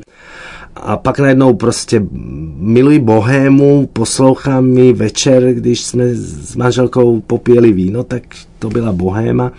a 0.77 0.97
pak 0.97 1.19
najednou 1.19 1.55
prostě 1.55 2.03
miluji 2.57 2.99
bohému, 2.99 3.87
poslouchám 3.93 4.65
mi 4.65 4.93
večer, 4.93 5.55
když 5.55 5.81
jsme 5.81 6.05
s 6.15 6.57
manželkou 6.57 7.21
popěli 7.21 7.73
víno, 7.73 8.05
tak 8.05 8.23
to 8.59 8.69
byla 8.69 8.93
bohéma. 8.93 9.53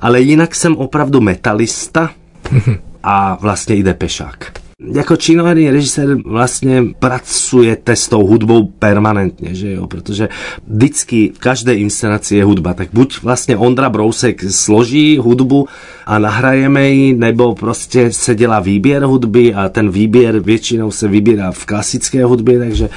Ale 0.00 0.20
jinak 0.20 0.54
jsem 0.54 0.76
opravdu 0.76 1.20
metalista 1.20 2.10
a 3.02 3.38
vlastně 3.40 3.76
i 3.76 3.82
depešák. 3.82 4.57
Jako 4.94 5.16
činoherní 5.16 5.70
režisér 5.70 6.16
vlastně 6.24 6.84
pracujete 6.98 7.96
s 7.96 8.08
tou 8.08 8.26
hudbou 8.26 8.66
permanentně, 8.66 9.54
že 9.54 9.72
jo, 9.72 9.86
protože 9.86 10.28
vždycky 10.66 11.32
v 11.34 11.38
každé 11.38 11.74
inscenaci 11.74 12.36
je 12.36 12.44
hudba, 12.44 12.74
tak 12.74 12.88
buď 12.92 13.22
vlastně 13.22 13.56
Ondra 13.56 13.90
Brousek 13.90 14.44
složí 14.50 15.18
hudbu 15.18 15.68
a 16.06 16.18
nahrajeme 16.18 16.88
ji, 16.88 17.14
nebo 17.14 17.54
prostě 17.54 18.12
se 18.12 18.34
dělá 18.34 18.60
výběr 18.60 19.02
hudby 19.02 19.54
a 19.54 19.68
ten 19.68 19.90
výběr 19.90 20.38
většinou 20.38 20.90
se 20.90 21.08
vybírá 21.08 21.52
v 21.52 21.66
klasické 21.66 22.24
hudbě, 22.24 22.58
takže 22.58 22.88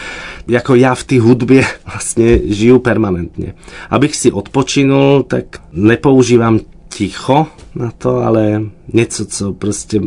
jako 0.47 0.75
já 0.75 0.95
v 0.95 1.03
té 1.03 1.19
hudbě 1.19 1.65
vlastně 1.85 2.39
žiju 2.45 2.79
permanentně. 2.79 3.53
Abych 3.89 4.15
si 4.15 4.31
odpočinul, 4.31 5.23
tak 5.23 5.45
nepoužívám 5.71 6.59
ticho 6.89 7.47
na 7.75 7.91
to, 7.97 8.17
ale 8.17 8.61
něco, 8.93 9.25
co 9.25 9.53
prostě 9.53 10.01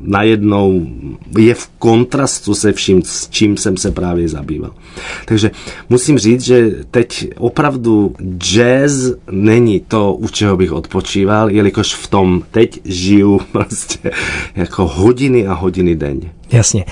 najednou 0.00 0.86
je 1.38 1.54
v 1.54 1.68
kontrastu 1.78 2.54
se 2.54 2.72
vším, 2.72 3.02
s 3.02 3.28
čím 3.28 3.56
jsem 3.56 3.76
se 3.76 3.90
právě 3.90 4.28
zabýval. 4.28 4.70
Takže 5.26 5.50
musím 5.88 6.18
říct, 6.18 6.40
že 6.40 6.70
teď 6.90 7.30
opravdu 7.36 8.14
jazz 8.38 9.12
není 9.30 9.80
to, 9.80 10.14
u 10.14 10.28
čeho 10.28 10.56
bych 10.56 10.72
odpočíval, 10.72 11.50
jelikož 11.50 11.94
v 11.94 12.06
tom 12.06 12.42
teď 12.50 12.80
žiju 12.84 13.40
prostě 13.52 14.10
jako 14.56 14.86
hodiny 14.86 15.46
a 15.46 15.52
hodiny 15.54 15.96
denně. 15.96 16.32
Jasně. 16.52 16.84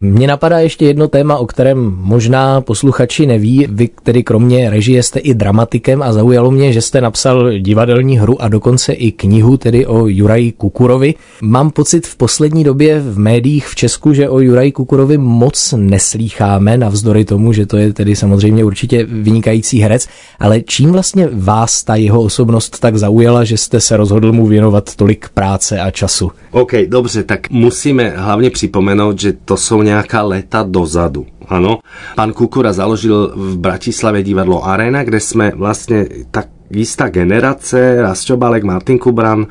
Mně 0.00 0.26
napadá 0.26 0.58
ještě 0.58 0.86
jedno 0.86 1.08
téma, 1.08 1.36
o 1.36 1.46
kterém 1.46 1.94
možná 1.96 2.60
posluchači 2.60 3.26
neví. 3.26 3.66
Vy 3.70 3.88
tedy 4.02 4.22
kromě 4.22 4.70
režie 4.70 5.02
jste 5.02 5.18
i 5.18 5.34
dramatikem 5.34 6.02
a 6.02 6.12
zaujalo 6.12 6.50
mě, 6.50 6.72
že 6.72 6.80
jste 6.80 7.00
napsal 7.00 7.58
divadelní 7.58 8.18
hru 8.18 8.42
a 8.42 8.48
dokonce 8.48 8.92
i 8.92 9.12
knihu 9.12 9.56
tedy 9.62 9.86
o 9.86 10.06
Juraji 10.06 10.52
Kukurovi. 10.52 11.14
Mám 11.42 11.70
pocit 11.70 12.06
v 12.06 12.16
poslední 12.16 12.64
době 12.64 13.00
v 13.00 13.18
médiích 13.18 13.66
v 13.66 13.74
Česku, 13.74 14.12
že 14.12 14.28
o 14.28 14.40
Juraji 14.40 14.72
Kukurovi 14.72 15.18
moc 15.18 15.74
neslýcháme, 15.76 16.78
navzdory 16.78 17.24
tomu, 17.24 17.52
že 17.52 17.66
to 17.66 17.76
je 17.76 17.92
tedy 17.92 18.16
samozřejmě 18.16 18.64
určitě 18.64 19.04
vynikající 19.04 19.80
herec, 19.80 20.08
ale 20.38 20.60
čím 20.60 20.92
vlastně 20.92 21.28
vás 21.32 21.84
ta 21.84 21.94
jeho 21.94 22.22
osobnost 22.22 22.78
tak 22.80 22.96
zaujala, 22.96 23.44
že 23.44 23.56
jste 23.56 23.80
se 23.80 23.96
rozhodl 23.96 24.32
mu 24.32 24.46
věnovat 24.46 24.96
tolik 24.96 25.28
práce 25.28 25.80
a 25.80 25.90
času? 25.90 26.30
OK, 26.50 26.72
dobře, 26.86 27.22
tak 27.22 27.50
musíme 27.50 28.12
hlavně 28.16 28.50
připomenout, 28.50 29.20
že 29.20 29.32
to 29.44 29.56
jsou 29.56 29.82
nějaká 29.82 30.22
léta 30.22 30.62
dozadu. 30.62 31.26
Ano, 31.48 31.78
pan 32.16 32.32
Kukura 32.32 32.72
založil 32.72 33.32
v 33.36 33.58
Bratislave 33.58 34.22
divadlo 34.22 34.64
Arena, 34.64 35.04
kde 35.04 35.20
jsme 35.20 35.52
vlastně 35.56 36.06
tak 36.30 36.48
jistá 36.72 37.08
generace, 37.08 38.02
Rastřobalek, 38.02 38.64
Martin 38.64 38.98
Kubran, 38.98 39.46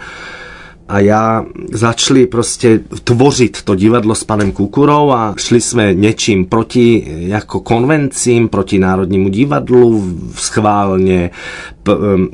a 0.92 1.00
já 1.00 1.46
začali 1.72 2.28
prostě 2.28 2.80
tvořit 3.04 3.62
to 3.62 3.76
divadlo 3.76 4.16
s 4.16 4.24
panem 4.24 4.52
Kukurou 4.52 5.12
a 5.12 5.34
šli 5.38 5.62
jsme 5.62 5.94
něčím 5.94 6.46
proti 6.46 7.08
jako 7.08 7.60
konvencím, 7.60 8.48
proti 8.50 8.80
Národnímu 8.80 9.30
divadlu 9.30 10.18
schválně, 10.36 11.30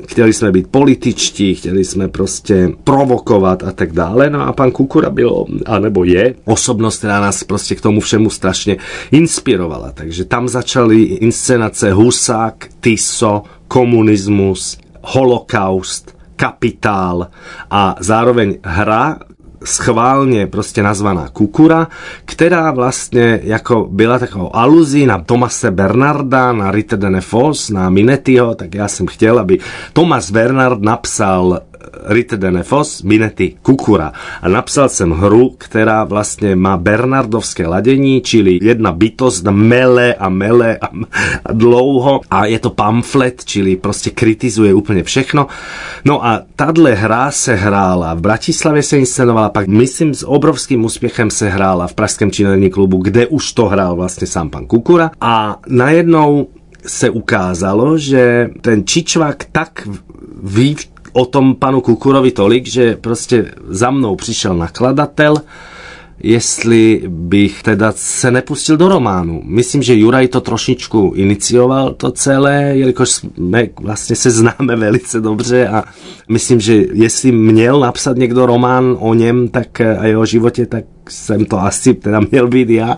chtěli 0.06 0.32
jsme 0.32 0.52
být 0.52 0.66
političtí, 0.66 1.54
chtěli 1.54 1.84
jsme 1.84 2.08
prostě 2.08 2.72
provokovat 2.84 3.62
a 3.62 3.72
tak 3.72 3.92
dále. 3.92 4.30
No 4.30 4.40
a 4.48 4.52
pan 4.52 4.70
Kukura 4.70 5.10
byl, 5.10 5.44
anebo 5.66 6.04
je, 6.04 6.34
osobnost, 6.44 6.98
která 6.98 7.20
nás 7.20 7.44
prostě 7.44 7.74
k 7.74 7.80
tomu 7.80 8.00
všemu 8.00 8.30
strašně 8.30 8.76
inspirovala. 9.10 9.92
Takže 9.94 10.24
tam 10.24 10.48
začaly 10.48 11.02
inscenace 11.02 11.92
Husák, 11.92 12.66
Tiso, 12.80 13.42
komunismus, 13.68 14.78
holokaust, 15.02 16.18
kapitál 16.36 17.28
a 17.70 17.96
zároveň 18.00 18.58
hra 18.62 19.18
schválně 19.64 20.46
prostě 20.46 20.82
nazvaná 20.82 21.28
Kukura, 21.28 21.88
která 22.24 22.70
vlastně 22.70 23.40
jako 23.42 23.88
byla 23.90 24.18
takovou 24.18 24.56
aluzí 24.56 25.06
na 25.06 25.18
Tomase 25.18 25.70
Bernarda, 25.70 26.52
na 26.52 26.70
Ritter 26.70 26.98
de 26.98 27.10
Nefos, 27.10 27.70
na 27.70 27.90
Minettiho, 27.90 28.54
tak 28.54 28.74
já 28.74 28.88
jsem 28.88 29.06
chtěl, 29.06 29.38
aby 29.38 29.58
Thomas 29.92 30.30
Bernard 30.30 30.80
napsal 30.82 31.60
Ritter 32.06 32.62
Fos, 32.62 33.02
Minetti 33.02 33.56
Kukura. 33.62 34.12
A 34.42 34.48
napsal 34.48 34.88
jsem 34.88 35.10
hru, 35.10 35.54
která 35.58 36.04
vlastně 36.04 36.56
má 36.56 36.76
bernardovské 36.76 37.66
ladění, 37.66 38.20
čili 38.20 38.58
jedna 38.62 38.92
bytost 38.92 39.44
mele 39.44 40.14
a 40.14 40.28
mele 40.28 40.76
a, 40.76 40.86
a 41.44 41.52
dlouho 41.52 42.20
a 42.30 42.46
je 42.46 42.58
to 42.58 42.70
pamflet, 42.70 43.44
čili 43.44 43.76
prostě 43.76 44.10
kritizuje 44.10 44.74
úplně 44.74 45.02
všechno. 45.02 45.46
No 46.04 46.26
a 46.26 46.42
tahle 46.56 46.94
hra 46.94 47.30
se 47.30 47.54
hrála 47.54 48.14
v 48.14 48.20
Bratislavě 48.20 48.82
se 48.82 48.98
inscenovala, 48.98 49.48
pak 49.48 49.66
myslím 49.66 50.14
s 50.14 50.28
obrovským 50.28 50.84
úspěchem 50.84 51.30
se 51.30 51.48
hrála 51.48 51.86
v 51.86 51.94
Pražském 51.94 52.30
činoherní 52.30 52.70
klubu, 52.70 52.96
kde 52.96 53.26
už 53.26 53.52
to 53.52 53.66
hrál 53.66 53.96
vlastně 53.96 54.26
sám 54.26 54.50
pan 54.50 54.66
Kukura 54.66 55.10
a 55.20 55.58
najednou 55.68 56.46
se 56.86 57.10
ukázalo, 57.10 57.98
že 57.98 58.50
ten 58.60 58.86
Čičvak 58.86 59.44
tak 59.52 59.88
ví 60.42 60.76
o 61.12 61.24
tom 61.24 61.54
panu 61.54 61.80
Kukurovi 61.80 62.30
tolik, 62.30 62.66
že 62.66 62.96
prostě 62.96 63.52
za 63.68 63.90
mnou 63.90 64.16
přišel 64.16 64.56
nakladatel, 64.56 65.36
jestli 66.22 67.02
bych 67.08 67.62
teda 67.62 67.92
se 67.96 68.30
nepustil 68.30 68.76
do 68.76 68.88
románu. 68.88 69.42
Myslím, 69.44 69.82
že 69.82 69.96
Juraj 69.96 70.28
to 70.28 70.40
trošičku 70.40 71.12
inicioval 71.16 71.94
to 71.94 72.10
celé, 72.10 72.62
jelikož 72.76 73.10
jsme 73.10 73.68
vlastně 73.80 74.16
se 74.16 74.30
známe 74.30 74.76
velice 74.76 75.20
dobře 75.20 75.68
a 75.68 75.84
myslím, 76.28 76.60
že 76.60 76.84
jestli 76.92 77.32
měl 77.32 77.80
napsat 77.80 78.16
někdo 78.16 78.46
román 78.46 78.96
o 79.00 79.14
něm 79.14 79.48
tak 79.48 79.80
a 79.80 80.06
jeho 80.06 80.26
životě, 80.26 80.66
tak 80.66 80.84
jsem 81.08 81.44
to 81.44 81.60
asi 81.60 81.94
teda 81.94 82.20
měl 82.30 82.48
být 82.48 82.70
já 82.70 82.96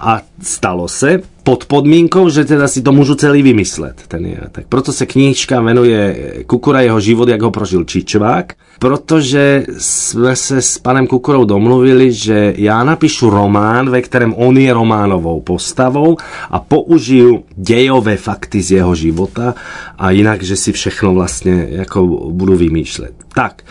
a 0.00 0.20
stalo 0.42 0.88
se 0.88 1.22
pod 1.42 1.64
podmínkou, 1.64 2.28
že 2.28 2.44
teda 2.44 2.68
si 2.68 2.82
to 2.82 2.92
můžu 2.92 3.14
celý 3.14 3.42
vymyslet. 3.42 4.02
Ten 4.08 4.26
je. 4.26 4.40
Tak 4.52 4.64
proto 4.68 4.92
se 4.92 5.06
knížka 5.06 5.60
jmenuje 5.60 6.16
Kukura 6.46 6.80
jeho 6.80 7.00
život, 7.00 7.28
jak 7.28 7.42
ho 7.42 7.50
prožil 7.50 7.84
Čičvák, 7.84 8.52
protože 8.78 9.64
jsme 9.78 10.36
se 10.36 10.62
s 10.62 10.78
panem 10.78 11.06
Kukurou 11.06 11.44
domluvili, 11.44 12.12
že 12.12 12.54
já 12.56 12.84
napíšu 12.84 13.30
román, 13.30 13.90
ve 13.90 14.02
kterém 14.02 14.34
on 14.34 14.58
je 14.58 14.72
románovou 14.72 15.40
postavou 15.40 16.16
a 16.50 16.58
použiju 16.58 17.44
dějové 17.56 18.16
fakty 18.16 18.62
z 18.62 18.70
jeho 18.70 18.94
života 18.94 19.54
a 19.98 20.10
jinak, 20.10 20.42
že 20.42 20.56
si 20.56 20.72
všechno 20.72 21.14
vlastně 21.14 21.66
jako 21.70 22.06
budu 22.30 22.56
vymýšlet. 22.56 23.12
Tak, 23.34 23.62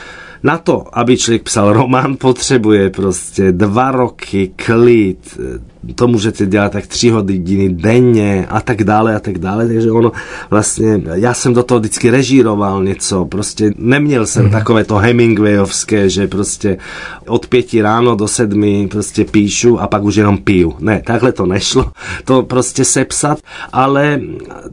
na 0.43 0.57
to, 0.57 0.85
aby 0.93 1.17
člověk 1.17 1.43
psal 1.43 1.73
román, 1.73 2.17
potřebuje 2.17 2.89
prostě 2.89 3.51
dva 3.51 3.91
roky, 3.91 4.51
klid, 4.55 5.39
to 5.95 6.07
můžete 6.07 6.45
dělat 6.45 6.71
tak 6.71 6.87
tři 6.87 7.09
hodiny 7.09 7.69
denně 7.69 8.45
a 8.49 8.61
tak 8.61 8.83
dále 8.83 9.15
a 9.15 9.19
tak 9.19 9.37
dále, 9.37 9.67
takže 9.67 9.91
ono 9.91 10.11
vlastně, 10.49 11.01
já 11.13 11.33
jsem 11.33 11.53
do 11.53 11.63
toho 11.63 11.79
vždycky 11.79 12.09
režíroval 12.09 12.83
něco, 12.83 13.25
prostě 13.25 13.73
neměl 13.77 14.25
jsem 14.25 14.45
mm. 14.45 14.51
takové 14.51 14.83
to 14.83 14.95
Hemingwayovské, 14.95 16.09
že 16.09 16.27
prostě 16.27 16.77
od 17.27 17.47
pěti 17.47 17.81
ráno 17.81 18.15
do 18.15 18.27
sedmi 18.27 18.87
prostě 18.91 19.25
píšu 19.25 19.79
a 19.79 19.87
pak 19.87 20.03
už 20.03 20.15
jenom 20.15 20.37
piju. 20.37 20.75
Ne, 20.79 21.01
takhle 21.05 21.31
to 21.31 21.45
nešlo, 21.45 21.91
to 22.25 22.43
prostě 22.43 22.85
sepsat, 22.85 23.39
ale 23.73 24.21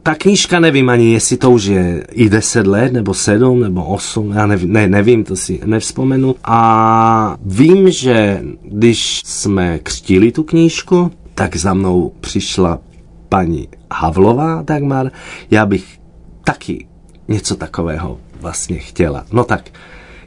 ta 0.03 0.15
knížka 0.15 0.59
nevím 0.59 0.89
ani, 0.89 1.13
jestli 1.13 1.37
to 1.37 1.51
už 1.51 1.63
je 1.65 2.05
i 2.11 2.29
deset 2.29 2.67
let, 2.67 2.93
nebo 2.93 3.13
sedm, 3.13 3.59
nebo 3.59 3.85
osm, 3.85 4.31
já 4.31 4.47
nevím, 4.47 4.73
ne, 4.73 4.87
nevím, 4.87 5.23
to 5.23 5.35
si 5.35 5.59
nevzpomenu. 5.65 6.35
A 6.43 7.37
vím, 7.45 7.91
že 7.91 8.41
když 8.63 9.21
jsme 9.25 9.79
křtili 9.83 10.31
tu 10.31 10.43
knížku, 10.43 10.96
tak 11.37 11.55
za 11.55 11.73
mnou 11.73 12.11
přišla 12.21 12.79
paní 13.29 13.67
Havlová 13.91 14.61
Dagmar, 14.61 15.11
já 15.51 15.65
bych 15.65 15.99
taky 16.43 16.87
něco 17.27 17.55
takového 17.55 18.17
vlastně 18.41 18.77
chtěla. 18.77 19.25
No 19.31 19.43
tak, 19.43 19.69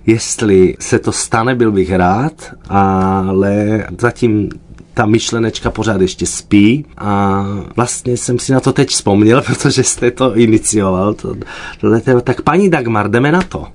jestli 0.07 0.77
se 0.81 0.99
to 0.99 1.13
stane, 1.13 1.55
byl 1.55 1.73
bych 1.73 1.93
rád, 1.93 2.55
ale 2.69 3.87
zatím 4.01 4.49
ta 4.95 5.07
myšlenečka 5.07 5.71
pořád 5.71 6.01
ještě 6.01 6.27
spí 6.27 6.87
a 6.99 7.45
vlastně 7.77 8.17
jsem 8.17 8.39
si 8.39 8.53
na 8.53 8.61
to 8.61 8.73
teď 8.73 8.89
vzpomněl, 8.89 9.43
protože 9.47 9.85
jste 9.85 10.11
to 10.11 10.37
inicioval. 10.37 11.15
To, 11.15 11.35
to, 11.81 12.21
tak 12.21 12.43
paní 12.43 12.71
Dagmar, 12.71 13.11
jdeme 13.11 13.33
na 13.33 13.43
to. 13.43 13.67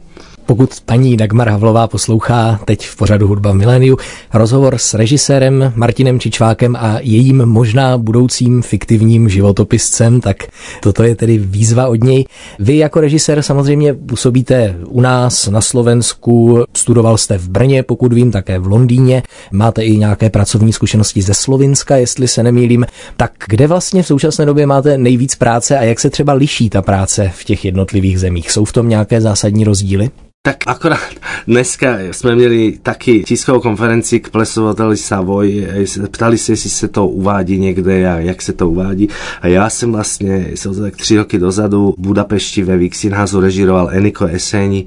Pokud 0.46 0.70
paní 0.86 1.18
Dagmar 1.18 1.50
Havlová 1.50 1.88
poslouchá 1.88 2.60
teď 2.66 2.86
v 2.86 2.96
pořadu 2.96 3.28
Hudba 3.28 3.52
v 3.52 3.56
miléniu 3.56 3.98
rozhovor 4.34 4.78
s 4.78 4.94
režisérem 4.94 5.74
Martinem 5.76 6.20
Čičvákem 6.20 6.76
a 6.76 7.00
jejím 7.02 7.46
možná 7.46 7.98
budoucím 7.98 8.62
fiktivním 8.62 9.30
životopiscem, 9.30 10.22
tak 10.22 10.38
toto 10.82 11.04
je 11.04 11.16
tedy 11.16 11.38
výzva 11.38 11.88
od 11.88 12.04
něj. 12.04 12.26
Vy 12.60 12.78
jako 12.78 13.02
režisér 13.02 13.42
samozřejmě 13.42 13.94
působíte 13.94 14.76
u 14.88 15.02
nás 15.02 15.48
na 15.48 15.62
Slovensku, 15.62 16.64
studoval 16.78 17.18
jste 17.18 17.38
v 17.38 17.50
Brně, 17.50 17.84
pokud 17.84 18.14
vím, 18.14 18.32
také 18.32 18.60
v 18.60 18.68
Londýně, 18.68 19.24
máte 19.52 19.84
i 19.84 19.98
nějaké 19.98 20.30
pracovní 20.30 20.74
zkušenosti 20.74 21.22
ze 21.22 21.34
Slovinska, 21.34 21.96
jestli 21.96 22.28
se 22.28 22.44
nemýlím. 22.44 22.86
Tak 23.18 23.32
kde 23.48 23.68
vlastně 23.68 24.04
v 24.04 24.08
současné 24.08 24.46
době 24.46 24.66
máte 24.66 24.98
nejvíc 24.98 25.36
práce 25.36 25.78
a 25.78 25.84
jak 25.84 26.00
se 26.00 26.10
třeba 26.10 26.34
liší 26.34 26.70
ta 26.70 26.82
práce 26.82 27.32
v 27.36 27.44
těch 27.44 27.66
jednotlivých 27.66 28.20
zemích? 28.20 28.52
Jsou 28.52 28.66
v 28.66 28.74
tom 28.74 28.90
nějaké 28.90 29.22
zásadní 29.22 29.64
rozdíly? 29.64 30.10
Tak 30.46 30.58
akorát 30.68 31.14
dneska 31.48 31.98
jsme 32.12 32.36
měli 32.36 32.78
taky 32.84 33.24
tiskovou 33.24 33.60
konferenci 33.60 34.20
k 34.20 34.30
plesovateli 34.30 34.98
Savoy. 34.98 35.68
Ptali 36.12 36.38
se, 36.38 36.52
jestli 36.52 36.70
se 36.70 36.88
to 36.88 37.08
uvádí 37.08 37.60
někde 37.60 38.14
a 38.14 38.20
jak 38.20 38.42
se 38.42 38.54
to 38.54 38.70
uvádí. 38.70 39.10
A 39.42 39.48
já 39.48 39.70
jsem 39.70 39.92
vlastně, 39.92 40.48
jsem 40.56 40.76
to 40.76 40.82
tak 40.82 40.96
tři 40.96 41.18
roky 41.18 41.40
dozadu 41.40 41.96
v 41.98 42.02
Budapešti 42.02 42.64
ve 42.64 42.78
Vixinházu 42.78 43.40
režiroval 43.40 43.90
Eniko 43.92 44.26
Eseni, 44.26 44.86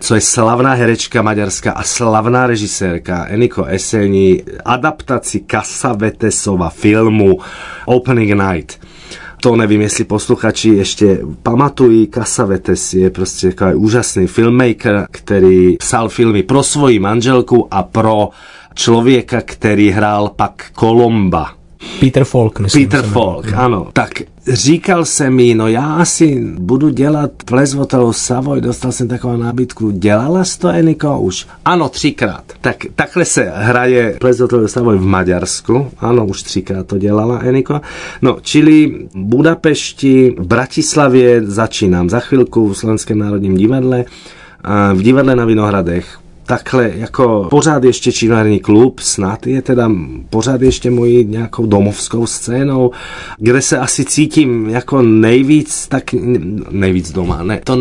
co 0.00 0.14
je 0.14 0.20
slavná 0.20 0.74
herečka 0.74 1.22
maďarská 1.22 1.72
a 1.72 1.82
slavná 1.82 2.46
režisérka 2.46 3.26
Eniko 3.26 3.64
Eseni, 3.64 4.42
adaptaci 4.64 5.40
Casavetesova 5.40 6.70
filmu 6.70 7.38
Opening 7.86 8.32
Night 8.42 8.78
to 9.42 9.56
nevím, 9.56 9.80
jestli 9.80 10.04
posluchači 10.04 10.68
ještě 10.68 11.18
pamatují, 11.42 12.08
Casavetes 12.14 12.94
je 12.94 13.10
prostě 13.10 13.48
takový 13.48 13.74
úžasný 13.74 14.26
filmmaker, 14.26 15.06
který 15.10 15.76
psal 15.76 16.08
filmy 16.08 16.42
pro 16.42 16.62
svoji 16.62 16.98
manželku 16.98 17.68
a 17.70 17.82
pro 17.82 18.28
člověka, 18.74 19.40
který 19.40 19.90
hrál 19.90 20.30
pak 20.36 20.70
Kolomba 20.72 21.54
Peter 22.00 22.24
Falk, 22.24 22.60
myslím. 22.60 22.88
Peter 22.88 23.04
Falk, 23.04 23.52
ano. 23.52 23.88
Tak 23.92 24.10
říkal 24.48 25.04
jsem 25.04 25.34
mi, 25.34 25.54
no 25.54 25.68
já 25.68 25.94
asi 25.94 26.44
budu 26.58 26.88
dělat 26.88 27.30
hotelu 27.76 28.12
Savoy, 28.12 28.60
dostal 28.60 28.92
jsem 28.92 29.08
takovou 29.08 29.36
nábytku. 29.36 29.90
Dělala 29.90 30.44
jsi 30.44 30.58
to, 30.58 30.68
Eniko, 30.68 31.20
už? 31.20 31.46
Ano, 31.64 31.88
třikrát. 31.88 32.44
Tak 32.60 32.76
takhle 32.94 33.24
se 33.24 33.52
hraje 33.54 34.18
hotelu 34.40 34.68
Savoy 34.68 34.98
v 34.98 35.04
Maďarsku. 35.04 35.90
Ano, 35.98 36.26
už 36.26 36.42
třikrát 36.42 36.86
to 36.86 36.98
dělala 36.98 37.40
Eniko. 37.42 37.80
No, 38.22 38.38
čili 38.42 39.06
v 39.14 39.16
Budapešti, 39.16 40.34
v 40.38 40.46
Bratislavě 40.46 41.46
začínám 41.46 42.10
za 42.10 42.20
chvilku 42.20 42.68
v 42.68 42.78
Slovenském 42.78 43.18
národním 43.18 43.56
divadle, 43.56 44.04
v 44.92 45.02
divadle 45.02 45.36
na 45.36 45.44
Vinohradech 45.44 46.18
takhle 46.46 46.90
jako 46.94 47.46
pořád 47.50 47.84
ještě 47.84 48.12
činoherní 48.12 48.60
klub, 48.60 49.00
snad 49.00 49.46
je 49.46 49.62
teda 49.62 49.90
pořád 50.30 50.62
ještě 50.62 50.90
mojí 50.90 51.24
nějakou 51.24 51.66
domovskou 51.66 52.26
scénou, 52.26 52.90
kde 53.38 53.62
se 53.62 53.78
asi 53.78 54.04
cítím 54.04 54.68
jako 54.68 55.02
nejvíc, 55.02 55.88
tak 55.88 56.14
nejvíc 56.70 57.12
doma, 57.12 57.42
ne, 57.42 57.60
to 57.64 57.78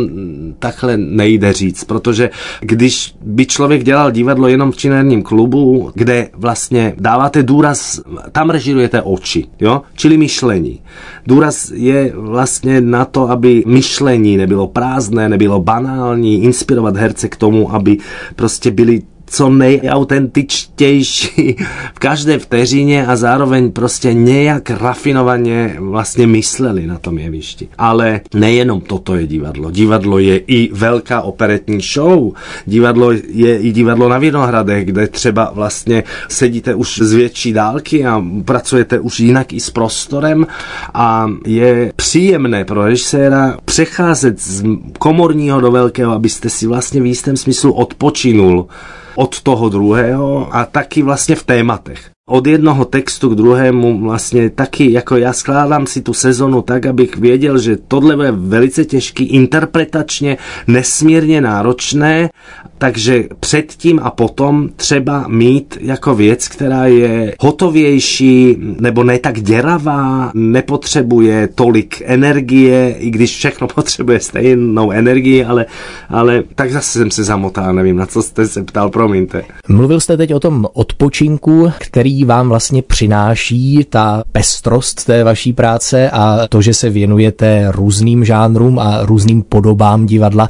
takhle 0.59 0.97
nejde 0.97 1.53
říct, 1.53 1.83
protože 1.83 2.29
když 2.59 3.15
by 3.21 3.45
člověk 3.45 3.83
dělal 3.83 4.11
divadlo 4.11 4.47
jenom 4.47 4.71
v 4.71 4.77
činoherním 4.77 5.23
klubu, 5.23 5.91
kde 5.93 6.29
vlastně 6.33 6.93
dáváte 6.97 7.43
důraz, 7.43 8.01
tam 8.31 8.49
režirujete 8.49 9.01
oči, 9.01 9.45
jo, 9.59 9.81
čili 9.95 10.17
myšlení. 10.17 10.79
Důraz 11.27 11.71
je 11.75 12.13
vlastně 12.15 12.81
na 12.81 13.05
to, 13.05 13.29
aby 13.29 13.63
myšlení 13.67 14.37
nebylo 14.37 14.67
prázdné, 14.67 15.29
nebylo 15.29 15.59
banální, 15.59 16.43
inspirovat 16.43 16.97
herce 16.97 17.29
k 17.29 17.35
tomu, 17.35 17.75
aby 17.75 17.97
prostě 18.35 18.50
prostě 18.51 18.71
byli 18.71 19.01
co 19.31 19.49
nejautentičtější 19.49 21.55
v 21.95 21.99
každé 21.99 22.39
vteřině 22.39 23.07
a 23.07 23.15
zároveň 23.15 23.71
prostě 23.71 24.13
nějak 24.13 24.69
rafinovaně 24.69 25.75
vlastně 25.79 26.27
mysleli 26.27 26.87
na 26.87 26.97
tom 26.97 27.17
jevišti. 27.17 27.67
Ale 27.77 28.21
nejenom 28.33 28.81
toto 28.81 29.15
je 29.15 29.27
divadlo. 29.27 29.71
Divadlo 29.71 30.19
je 30.19 30.37
i 30.37 30.69
velká 30.73 31.21
operetní 31.21 31.81
show. 31.81 32.31
Divadlo 32.65 33.11
je 33.11 33.59
i 33.59 33.71
divadlo 33.71 34.09
na 34.09 34.17
Vinohradech, 34.17 34.85
kde 34.85 35.07
třeba 35.07 35.51
vlastně 35.55 36.03
sedíte 36.27 36.75
už 36.75 36.99
z 36.99 37.13
větší 37.13 37.53
dálky 37.53 38.05
a 38.05 38.23
pracujete 38.45 38.99
už 38.99 39.19
jinak 39.19 39.53
i 39.53 39.59
s 39.59 39.69
prostorem 39.69 40.47
a 40.93 41.29
je 41.45 41.93
příjemné 41.95 42.65
pro 42.65 42.85
režiséra 42.85 43.57
přecházet 43.65 44.41
z 44.41 44.63
komorního 44.99 45.61
do 45.61 45.71
velkého, 45.71 46.13
abyste 46.13 46.49
si 46.49 46.67
vlastně 46.67 47.01
v 47.01 47.05
jistém 47.05 47.37
smyslu 47.37 47.73
odpočinul 47.73 48.67
od 49.15 49.41
toho 49.41 49.69
druhého 49.69 50.55
a 50.55 50.65
taky 50.65 51.01
vlastně 51.01 51.35
v 51.35 51.43
tématech. 51.43 52.11
Od 52.31 52.47
jednoho 52.47 52.85
textu 52.85 53.29
k 53.29 53.35
druhému 53.35 53.99
vlastně 53.99 54.49
taky, 54.49 54.91
jako 54.91 55.17
já 55.17 55.33
skládám 55.33 55.87
si 55.87 56.01
tu 56.01 56.13
sezonu 56.13 56.61
tak, 56.61 56.85
abych 56.85 57.17
věděl, 57.17 57.57
že 57.57 57.77
tohle 57.87 58.25
je 58.25 58.31
velice 58.31 58.85
těžký, 58.85 59.23
interpretačně 59.23 60.37
nesmírně 60.67 61.41
náročné, 61.41 62.29
takže 62.77 63.23
předtím 63.39 63.99
a 64.03 64.11
potom 64.11 64.69
třeba 64.75 65.25
mít 65.27 65.77
jako 65.81 66.15
věc, 66.15 66.47
která 66.47 66.85
je 66.85 67.35
hotovější 67.39 68.57
nebo 68.79 69.03
ne 69.03 69.19
tak 69.19 69.41
děravá, 69.41 70.31
nepotřebuje 70.33 71.49
tolik 71.55 72.01
energie, 72.05 72.95
i 72.99 73.09
když 73.09 73.35
všechno 73.35 73.67
potřebuje 73.75 74.19
stejnou 74.19 74.91
energii, 74.91 75.45
ale, 75.45 75.65
ale 76.09 76.43
tak 76.55 76.71
zase 76.71 76.99
jsem 76.99 77.11
se 77.11 77.23
zamotal, 77.23 77.73
nevím, 77.73 77.95
na 77.95 78.05
co 78.05 78.23
jste 78.23 78.47
se 78.47 78.63
ptal, 78.63 78.89
promiňte. 78.89 79.43
Mluvil 79.69 79.99
jste 79.99 80.17
teď 80.17 80.33
o 80.33 80.39
tom 80.39 80.67
odpočinku, 80.73 81.71
který 81.79 82.20
vám 82.25 82.49
vlastně 82.49 82.81
přináší 82.81 83.85
ta 83.89 84.23
pestrost 84.31 85.05
té 85.05 85.23
vaší 85.23 85.53
práce 85.53 86.09
a 86.09 86.47
to, 86.49 86.61
že 86.61 86.73
se 86.73 86.89
věnujete 86.89 87.67
různým 87.71 88.25
žánrům 88.25 88.79
a 88.79 89.05
různým 89.05 89.43
podobám 89.43 90.05
divadla. 90.05 90.49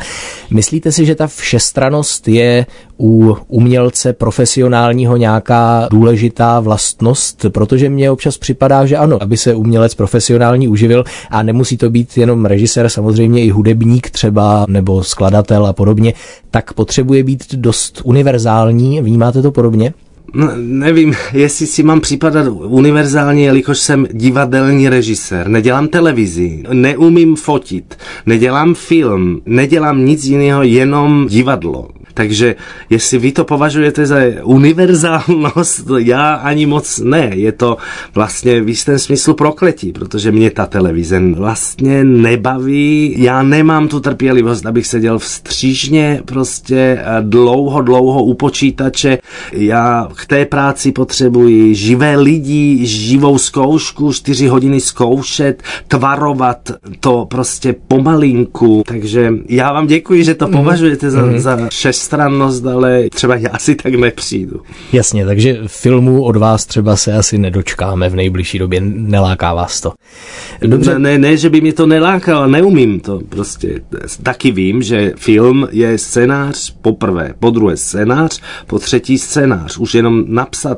Myslíte 0.51 0.91
si, 0.91 1.05
že 1.05 1.15
ta 1.15 1.27
všestranost 1.27 2.27
je 2.27 2.65
u 2.99 3.38
umělce 3.47 4.13
profesionálního 4.13 5.17
nějaká 5.17 5.88
důležitá 5.91 6.60
vlastnost, 6.60 7.45
protože 7.49 7.89
mně 7.89 8.12
občas 8.12 8.38
připadá, 8.38 8.86
že 8.86 8.97
ano, 8.97 9.17
aby 9.21 9.38
se 9.38 9.55
umělec 9.55 9.95
profesionální 9.95 10.67
uživil 10.67 11.03
a 11.29 11.43
nemusí 11.43 11.77
to 11.77 11.89
být 11.89 12.17
jenom 12.17 12.45
režisér, 12.45 12.89
samozřejmě 12.89 13.43
i 13.43 13.49
hudebník 13.49 14.10
třeba 14.10 14.65
nebo 14.69 15.03
skladatel 15.03 15.65
a 15.65 15.73
podobně, 15.73 16.13
tak 16.51 16.73
potřebuje 16.73 17.23
být 17.23 17.55
dost 17.55 18.01
univerzální. 18.03 19.01
Vnímáte 19.01 19.41
to 19.41 19.51
podobně? 19.51 19.93
No, 20.33 20.51
nevím, 20.55 21.13
jestli 21.33 21.67
si 21.67 21.83
mám 21.83 22.01
připadat 22.01 22.47
univerzálně, 22.63 23.45
jelikož 23.45 23.79
jsem 23.79 24.07
divadelní 24.11 24.89
režisér. 24.89 25.47
Nedělám 25.47 25.87
televizi, 25.87 26.63
neumím 26.73 27.35
fotit, 27.35 27.97
nedělám 28.25 28.73
film, 28.73 29.41
nedělám 29.45 30.05
nic 30.05 30.25
jiného, 30.25 30.63
jenom 30.63 31.27
divadlo. 31.27 31.89
Takže 32.13 32.56
jestli 32.89 33.17
vy 33.17 33.32
to 33.32 33.45
považujete 33.45 34.06
za 34.06 34.17
univerzálnost, 34.43 35.88
já 35.97 36.34
ani 36.34 36.65
moc 36.65 37.00
ne. 37.04 37.32
Je 37.34 37.52
to 37.52 37.78
vlastně 38.15 38.62
v 38.62 38.69
jistém 38.69 39.00
smyslu 39.00 39.34
prokletí, 39.34 39.91
protože 39.91 40.32
mě 40.32 40.50
ta 40.52 40.65
televize 40.65 41.19
vlastně 41.34 42.04
nebaví. 42.04 43.15
Já 43.17 43.43
nemám 43.43 43.88
tu 43.88 44.00
trpělivost, 44.00 44.65
abych 44.65 44.88
seděl 44.88 45.19
v 45.19 45.26
střížně 45.26 46.21
prostě 46.26 47.04
dlouho, 47.21 47.82
dlouho 47.82 48.24
u 48.24 48.34
počítače. 48.34 49.17
Já 49.52 50.08
k 50.15 50.26
té 50.26 50.45
práci 50.45 50.91
potřebuji 50.91 51.76
živé 51.76 52.15
lidi, 52.15 52.86
živou 52.86 53.38
zkoušku, 53.38 54.13
čtyři 54.13 54.47
hodiny 54.47 54.82
zkoušet, 54.82 55.63
tvarovat 55.88 56.71
to 57.00 57.26
prostě 57.26 57.76
pomalinku. 57.88 58.84
Takže 58.88 59.34
já 59.50 59.74
vám 59.74 59.88
děkuji, 59.88 60.24
že 60.24 60.36
to 60.36 60.47
mhm. 60.47 60.58
považujete 60.58 61.12
za, 61.12 61.26
mm. 61.26 61.39
za 61.39 61.58
šest 61.71 62.00
všestrannost, 62.01 62.65
ale 62.65 63.09
třeba 63.09 63.35
já 63.35 63.57
si 63.57 63.75
tak 63.75 63.93
nepřijdu. 63.93 64.61
Jasně, 64.93 65.25
takže 65.25 65.57
filmů 65.67 66.23
od 66.23 66.35
vás 66.35 66.65
třeba 66.65 66.95
se 66.95 67.13
asi 67.13 67.37
nedočkáme 67.37 68.09
v 68.09 68.15
nejbližší 68.15 68.59
době, 68.59 68.81
neláká 68.81 69.53
vás 69.53 69.81
to. 69.81 69.91
Dobře. 70.61 70.99
Ne, 70.99 71.17
ne, 71.17 71.37
že 71.37 71.49
by 71.49 71.61
mě 71.61 71.73
to 71.73 71.85
nelákalo, 71.85 72.47
neumím 72.47 72.99
to 72.99 73.19
prostě. 73.29 73.81
Taky 74.23 74.51
vím, 74.51 74.81
že 74.81 75.13
film 75.17 75.67
je 75.71 75.97
scénář 75.97 76.75
poprvé, 76.81 77.33
po 77.39 77.49
druhé 77.49 77.77
scénář, 77.77 78.41
po 78.67 78.79
třetí 78.79 79.17
scénář. 79.17 79.77
Už 79.77 79.95
jenom 79.95 80.23
napsat 80.27 80.77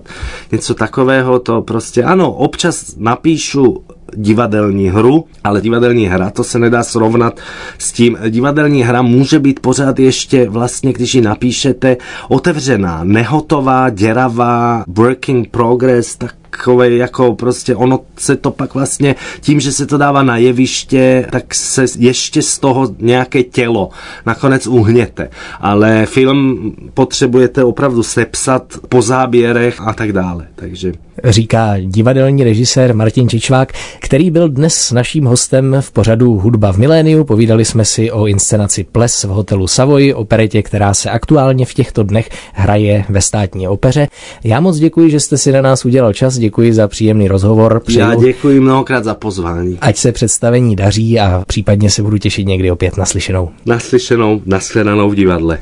něco 0.51 0.73
takového, 0.73 1.39
to 1.39 1.61
prostě 1.61 2.03
ano, 2.03 2.31
občas 2.31 2.95
napíšu 2.97 3.83
divadelní 4.15 4.89
hru, 4.89 5.25
ale 5.43 5.61
divadelní 5.61 6.07
hra 6.07 6.29
to 6.29 6.43
se 6.43 6.59
nedá 6.59 6.83
srovnat 6.83 7.39
s 7.77 7.91
tím. 7.91 8.17
Divadelní 8.29 8.83
hra 8.83 9.01
může 9.01 9.39
být 9.39 9.59
pořád 9.59 9.99
ještě 9.99 10.49
vlastně, 10.49 10.93
když 10.93 11.15
ji 11.15 11.21
napíšete, 11.21 11.97
otevřená, 12.29 13.03
nehotová, 13.03 13.89
děravá, 13.89 14.83
working 14.87 15.49
progress, 15.49 16.15
tak 16.15 16.35
takové 16.57 16.91
jako 16.91 17.35
prostě 17.35 17.75
ono 17.75 17.99
se 18.17 18.35
to 18.35 18.51
pak 18.51 18.73
vlastně 18.73 19.15
tím, 19.41 19.59
že 19.59 19.71
se 19.71 19.85
to 19.85 19.97
dává 19.97 20.23
na 20.23 20.37
jeviště, 20.37 21.27
tak 21.31 21.55
se 21.55 21.85
ještě 21.97 22.41
z 22.41 22.59
toho 22.59 22.95
nějaké 22.99 23.43
tělo 23.43 23.89
nakonec 24.25 24.67
uhněte. 24.67 25.29
Ale 25.59 26.05
film 26.05 26.71
potřebujete 26.93 27.63
opravdu 27.63 28.03
sepsat 28.03 28.63
po 28.89 29.01
záběrech 29.01 29.81
a 29.81 29.93
tak 29.93 30.11
dále. 30.11 30.47
Takže 30.55 30.93
říká 31.23 31.73
divadelní 31.79 32.43
režisér 32.43 32.95
Martin 32.95 33.29
Čičvák, 33.29 33.73
který 33.99 34.31
byl 34.31 34.49
dnes 34.49 34.91
naším 34.91 35.25
hostem 35.25 35.75
v 35.79 35.91
pořadu 35.91 36.39
Hudba 36.39 36.73
v 36.73 36.77
miléniu. 36.77 37.23
Povídali 37.23 37.65
jsme 37.65 37.85
si 37.85 38.11
o 38.11 38.27
inscenaci 38.27 38.83
Ples 38.83 39.23
v 39.23 39.27
hotelu 39.27 39.67
Savoy, 39.67 40.13
operetě, 40.13 40.61
která 40.61 40.93
se 40.93 41.09
aktuálně 41.09 41.65
v 41.65 41.73
těchto 41.73 42.03
dnech 42.03 42.29
hraje 42.53 43.05
ve 43.09 43.21
státní 43.21 43.67
opeře. 43.67 44.07
Já 44.43 44.59
moc 44.59 44.77
děkuji, 44.77 45.09
že 45.09 45.19
jste 45.19 45.37
si 45.37 45.51
na 45.51 45.61
nás 45.61 45.85
udělal 45.85 46.13
čas, 46.13 46.37
děkuji 46.37 46.73
za 46.73 46.87
příjemný 46.87 47.27
rozhovor. 47.27 47.79
Přeju, 47.79 47.99
Já 47.99 48.15
děkuji 48.15 48.59
mnohokrát 48.59 49.03
za 49.03 49.13
pozvání. 49.13 49.77
Ať 49.81 49.97
se 49.97 50.11
představení 50.11 50.75
daří 50.75 51.19
a 51.19 51.43
případně 51.47 51.89
se 51.89 52.03
budu 52.03 52.17
těšit 52.17 52.47
někdy 52.47 52.71
opět 52.71 52.97
naslyšenou. 52.97 53.49
Naslyšenou, 53.65 54.41
nashledanou 54.45 55.09
v 55.09 55.15
divadle. 55.15 55.59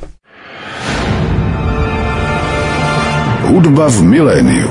Hudba 3.42 3.90
v 3.90 4.02
miléniu. 4.02 4.70